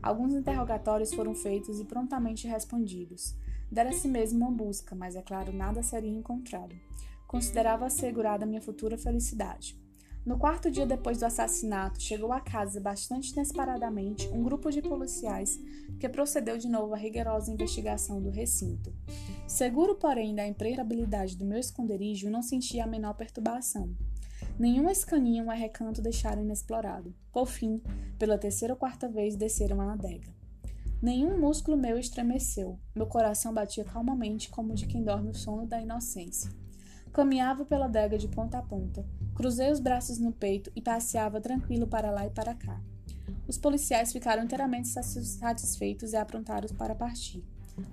Alguns 0.03 0.35
interrogatórios 0.35 1.11
foram 1.11 1.33
feitos 1.33 1.79
e 1.79 1.83
prontamente 1.83 2.47
respondidos. 2.47 3.35
Dera-se 3.71 4.07
mesmo 4.07 4.45
uma 4.45 4.51
busca, 4.51 4.93
mas 4.93 5.15
é 5.15 5.21
claro, 5.23 5.51
nada 5.51 5.81
seria 5.81 6.11
encontrado. 6.11 6.75
Considerava 7.25 7.87
assegurada 7.87 8.45
minha 8.45 8.61
futura 8.61 8.99
felicidade. 8.99 9.80
No 10.23 10.37
quarto 10.37 10.69
dia 10.69 10.85
depois 10.85 11.17
do 11.17 11.25
assassinato, 11.25 11.99
chegou 11.99 12.31
à 12.31 12.39
casa 12.39 12.79
bastante 12.79 13.31
inesperadamente 13.31 14.27
um 14.27 14.43
grupo 14.43 14.69
de 14.69 14.79
policiais 14.79 15.59
que 15.99 16.07
procedeu 16.07 16.59
de 16.59 16.69
novo 16.69 16.93
à 16.93 16.97
rigorosa 16.97 17.51
investigação 17.51 18.21
do 18.21 18.29
recinto. 18.29 18.93
Seguro, 19.47 19.95
porém, 19.95 20.35
da 20.35 20.47
impregnabilidade 20.47 21.35
do 21.35 21.45
meu 21.45 21.57
esconderijo, 21.57 22.29
não 22.29 22.43
sentia 22.43 22.83
a 22.83 22.87
menor 22.87 23.15
perturbação. 23.15 23.95
Nenhum 24.59 24.87
escaninho 24.91 25.45
ou 25.45 25.51
recanto 25.51 26.03
deixaram 26.03 26.43
inexplorado. 26.43 27.15
Por 27.33 27.47
fim, 27.47 27.81
pela 28.19 28.37
terceira 28.37 28.75
ou 28.75 28.79
quarta 28.79 29.09
vez, 29.09 29.35
desceram 29.35 29.81
a 29.81 29.93
adega. 29.93 30.29
Nenhum 31.01 31.39
músculo 31.39 31.75
meu 31.75 31.97
estremeceu. 31.97 32.79
Meu 32.95 33.07
coração 33.07 33.51
batia 33.51 33.83
calmamente 33.83 34.51
como 34.51 34.75
de 34.75 34.85
quem 34.85 35.03
dorme 35.03 35.31
o 35.31 35.33
sono 35.33 35.65
da 35.65 35.81
inocência. 35.81 36.51
Caminhava 37.13 37.65
pela 37.65 37.85
adega 37.85 38.17
de 38.17 38.27
ponta 38.27 38.57
a 38.57 38.61
ponta, 38.61 39.05
Cruzei 39.41 39.71
os 39.71 39.79
braços 39.79 40.19
no 40.19 40.31
peito 40.31 40.71
e 40.75 40.81
passeava 40.81 41.41
tranquilo 41.41 41.87
para 41.87 42.11
lá 42.11 42.27
e 42.27 42.29
para 42.29 42.53
cá. 42.53 42.79
Os 43.47 43.57
policiais 43.57 44.11
ficaram 44.11 44.43
inteiramente 44.43 44.87
satisfeitos 44.87 46.13
e 46.13 46.17
aprontaram 46.17 46.67
para 46.77 46.93
partir. 46.93 47.43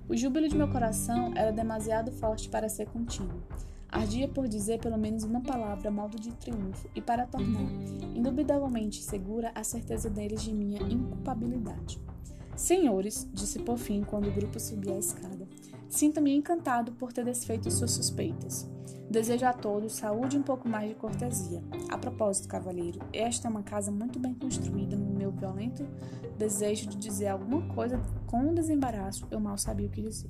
O 0.07 0.15
júbilo 0.15 0.47
de 0.47 0.55
meu 0.55 0.69
coração 0.69 1.33
era 1.35 1.51
demasiado 1.51 2.11
forte 2.11 2.49
para 2.49 2.69
ser 2.69 2.87
contínuo. 2.89 3.41
Ardia 3.89 4.27
por 4.27 4.47
dizer 4.47 4.79
pelo 4.79 4.97
menos 4.97 5.23
uma 5.23 5.41
palavra 5.41 5.87
a 5.87 5.91
modo 5.91 6.19
de 6.19 6.31
triunfo 6.33 6.87
e 6.93 7.01
para 7.01 7.25
tornar, 7.25 7.67
indubitavelmente 8.13 9.01
segura, 9.01 9.51
a 9.55 9.63
certeza 9.63 10.07
deles 10.07 10.43
de 10.43 10.53
minha 10.53 10.83
inculpabilidade. 10.83 11.99
Senhores, 12.55 13.27
disse 13.33 13.57
por 13.57 13.79
fim 13.79 14.03
quando 14.03 14.27
o 14.27 14.33
grupo 14.33 14.59
subia 14.59 14.93
a 14.93 14.99
escada, 14.99 15.47
sinto-me 15.89 16.33
encantado 16.35 16.91
por 16.93 17.11
ter 17.11 17.25
desfeito 17.25 17.69
suas 17.71 17.91
suspeitas. 17.91 18.69
Desejo 19.09 19.45
a 19.47 19.53
todos 19.53 19.93
saúde 19.93 20.35
e 20.35 20.39
um 20.39 20.43
pouco 20.43 20.69
mais 20.69 20.87
de 20.87 20.95
cortesia. 20.95 21.63
A 21.89 21.97
propósito, 21.97 22.47
cavalheiro, 22.47 22.99
esta 23.11 23.47
é 23.47 23.49
uma 23.49 23.63
casa 23.63 23.91
muito 23.91 24.19
bem 24.19 24.35
construída. 24.35 24.95
No 24.95 25.11
meu 25.17 25.31
violento 25.31 25.83
desejo 26.37 26.87
de 26.87 26.97
dizer 26.97 27.27
alguma 27.27 27.61
coisa 27.73 27.99
com 28.27 28.37
um 28.37 28.53
desembaraço, 28.53 29.27
eu 29.31 29.39
mal 29.39 29.57
sabia 29.57 29.87
o 29.87 29.89
que 29.89 30.01
dizer. 30.01 30.29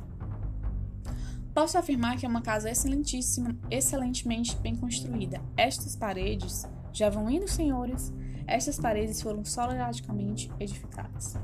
Posso 1.54 1.78
afirmar 1.78 2.18
que 2.18 2.26
é 2.26 2.30
uma 2.30 2.42
casa 2.42 2.70
excelentíssima, 2.70 3.54
excelentemente 3.70 4.56
bem 4.58 4.78
construída. 4.78 5.42
Estas 5.58 5.96
paredes, 5.96 6.66
já 6.94 7.10
vão 7.10 7.30
indo, 7.30 7.50
senhores, 7.50 8.14
estas 8.48 8.80
paredes 8.80 9.22
foram 9.22 9.44
solidariamente 9.44 10.50
edificadas. 10.58 11.36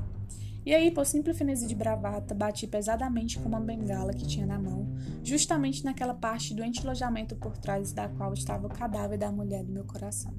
E 0.66 0.74
aí, 0.74 0.90
por 0.90 1.06
simples 1.06 1.36
frenesi 1.36 1.64
de 1.64 1.76
bravata, 1.76 2.34
bati 2.34 2.66
pesadamente 2.66 3.38
com 3.38 3.48
uma 3.48 3.60
bengala 3.60 4.12
que 4.12 4.26
tinha 4.26 4.44
na 4.44 4.58
mão, 4.58 4.92
justamente 5.22 5.84
naquela 5.84 6.12
parte 6.12 6.52
do 6.52 6.64
entilojamento 6.64 7.36
por 7.36 7.56
trás 7.56 7.92
da 7.92 8.08
qual 8.08 8.34
estava 8.34 8.66
o 8.66 8.70
cadáver 8.70 9.16
da 9.16 9.30
mulher 9.30 9.62
do 9.62 9.72
meu 9.72 9.84
coração. 9.84 10.34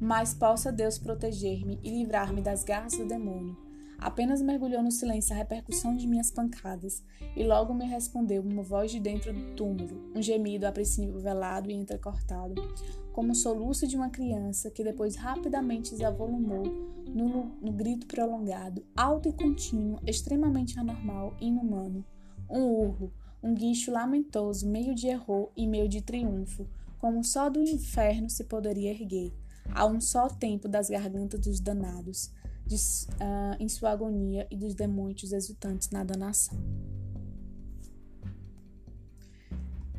Mas 0.00 0.34
possa 0.34 0.72
Deus 0.72 0.98
proteger-me 0.98 1.78
e 1.80 1.90
livrar-me 1.90 2.42
das 2.42 2.64
garras 2.64 2.96
do 2.96 3.06
demônio. 3.06 3.69
Apenas 4.00 4.40
mergulhou 4.40 4.82
no 4.82 4.90
silêncio 4.90 5.34
a 5.34 5.36
repercussão 5.36 5.94
de 5.94 6.06
minhas 6.06 6.30
pancadas, 6.30 7.04
e 7.36 7.44
logo 7.44 7.74
me 7.74 7.84
respondeu 7.84 8.40
uma 8.42 8.62
voz 8.62 8.90
de 8.90 8.98
dentro 8.98 9.30
do 9.30 9.54
túmulo, 9.54 10.10
um 10.16 10.22
gemido 10.22 10.66
a 10.66 10.72
princípio 10.72 11.20
velado 11.20 11.70
e 11.70 11.74
entrecortado, 11.74 12.54
como 13.12 13.32
o 13.32 13.34
soluço 13.34 13.86
de 13.86 13.96
uma 13.96 14.08
criança 14.08 14.70
que 14.70 14.82
depois 14.82 15.16
rapidamente 15.16 15.94
se 15.94 16.02
avolumou 16.02 16.64
no, 17.08 17.56
no 17.60 17.72
grito 17.72 18.06
prolongado, 18.06 18.82
alto 18.96 19.28
e 19.28 19.32
contínuo, 19.34 20.00
extremamente 20.06 20.78
anormal 20.78 21.36
e 21.38 21.48
inumano. 21.48 22.02
Um 22.48 22.62
urro, 22.62 23.12
um 23.42 23.52
guincho 23.52 23.92
lamentoso, 23.92 24.66
meio 24.66 24.94
de 24.94 25.08
erro 25.08 25.50
e 25.54 25.66
meio 25.66 25.88
de 25.88 26.00
triunfo, 26.00 26.66
como 26.98 27.22
só 27.22 27.50
do 27.50 27.60
inferno 27.60 28.30
se 28.30 28.44
poderia 28.44 28.92
erguer, 28.92 29.30
a 29.72 29.84
um 29.84 30.00
só 30.00 30.26
tempo 30.28 30.68
das 30.68 30.88
gargantas 30.88 31.40
dos 31.40 31.60
danados, 31.60 32.32
de, 32.70 32.76
uh, 32.76 33.56
em 33.58 33.68
sua 33.68 33.90
agonia 33.90 34.46
e 34.48 34.56
dos 34.56 34.74
demônios 34.74 35.32
exultantes 35.32 35.90
na 35.90 36.04
danação. 36.04 36.56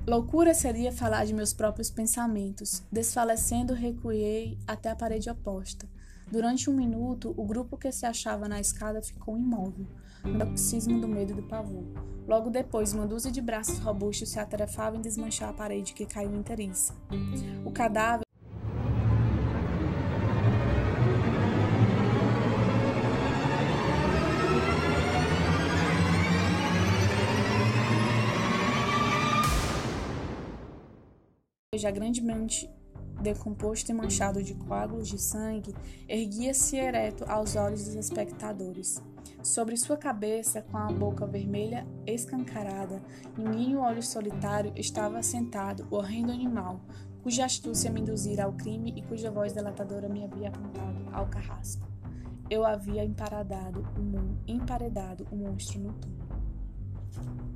Loucura 0.08 0.54
seria 0.54 0.92
falar 0.92 1.26
de 1.26 1.34
meus 1.34 1.54
próprios 1.54 1.92
pensamentos. 1.92 2.82
Desfalecendo, 2.92 3.74
recuei 3.74 4.58
até 4.66 4.90
a 4.90 4.96
parede 4.96 5.30
oposta. 5.30 5.88
Durante 6.32 6.70
um 6.70 6.74
minuto, 6.74 7.34
o 7.38 7.46
grupo 7.46 7.78
que 7.78 7.92
se 7.92 8.06
achava 8.06 8.48
na 8.48 8.60
escada 8.60 9.02
ficou 9.02 9.38
imóvel, 9.38 9.86
no 10.24 10.38
paroxismo 10.38 11.00
do 11.00 11.08
medo 11.08 11.34
e 11.34 11.36
do 11.36 11.44
pavor. 11.44 11.84
Logo 12.26 12.50
depois, 12.50 12.94
uma 12.94 13.06
dúzia 13.06 13.32
de 13.32 13.42
braços 13.42 13.80
robustos 13.80 14.30
se 14.30 14.40
atarefava 14.40 14.96
em 14.96 15.02
desmanchar 15.02 15.50
a 15.50 15.54
parede 15.54 15.94
que 15.94 16.06
caiu 16.06 16.34
inteiriça. 16.34 16.96
O 17.66 17.72
cadáver 17.72 18.26
já 31.82 31.92
grandemente 31.92 32.70
decomposto 33.22 33.92
e 33.92 33.94
manchado 33.94 34.44
de 34.44 34.54
coágulos 34.56 35.08
de 35.08 35.20
sangue, 35.20 35.76
erguia-se 36.08 36.76
ereto 36.76 37.24
aos 37.28 37.56
olhos 37.56 37.86
dos 37.86 37.96
espectadores. 37.96 39.02
Sobre 39.44 39.78
sua 39.78 39.98
cabeça, 39.98 40.62
com 40.62 40.78
a 40.78 40.92
boca 40.92 41.26
vermelha 41.26 41.86
escancarada, 42.06 43.02
ninguém 43.38 43.76
o 43.76 43.82
olho 43.82 44.02
solitário 44.02 44.72
estava 44.76 45.22
sentado 45.24 45.88
o 45.90 45.96
horrendo 45.96 46.32
animal, 46.32 46.82
cuja 47.24 47.46
astúcia 47.46 47.92
me 47.92 48.02
induzira 48.02 48.46
ao 48.46 48.54
crime 48.54 48.94
e 48.96 49.02
cuja 49.04 49.32
voz 49.32 49.54
delatadora 49.54 50.10
me 50.10 50.24
havia 50.24 50.50
apontado 50.50 51.10
ao 51.12 51.28
carrasco. 51.28 51.88
Eu 52.50 52.66
havia 52.66 53.04
emparedado 53.04 53.82
o, 53.98 54.52
emparedado 54.52 55.26
o 55.32 55.36
monstro 55.36 55.80
no 55.80 55.94
túmulo. 55.94 57.51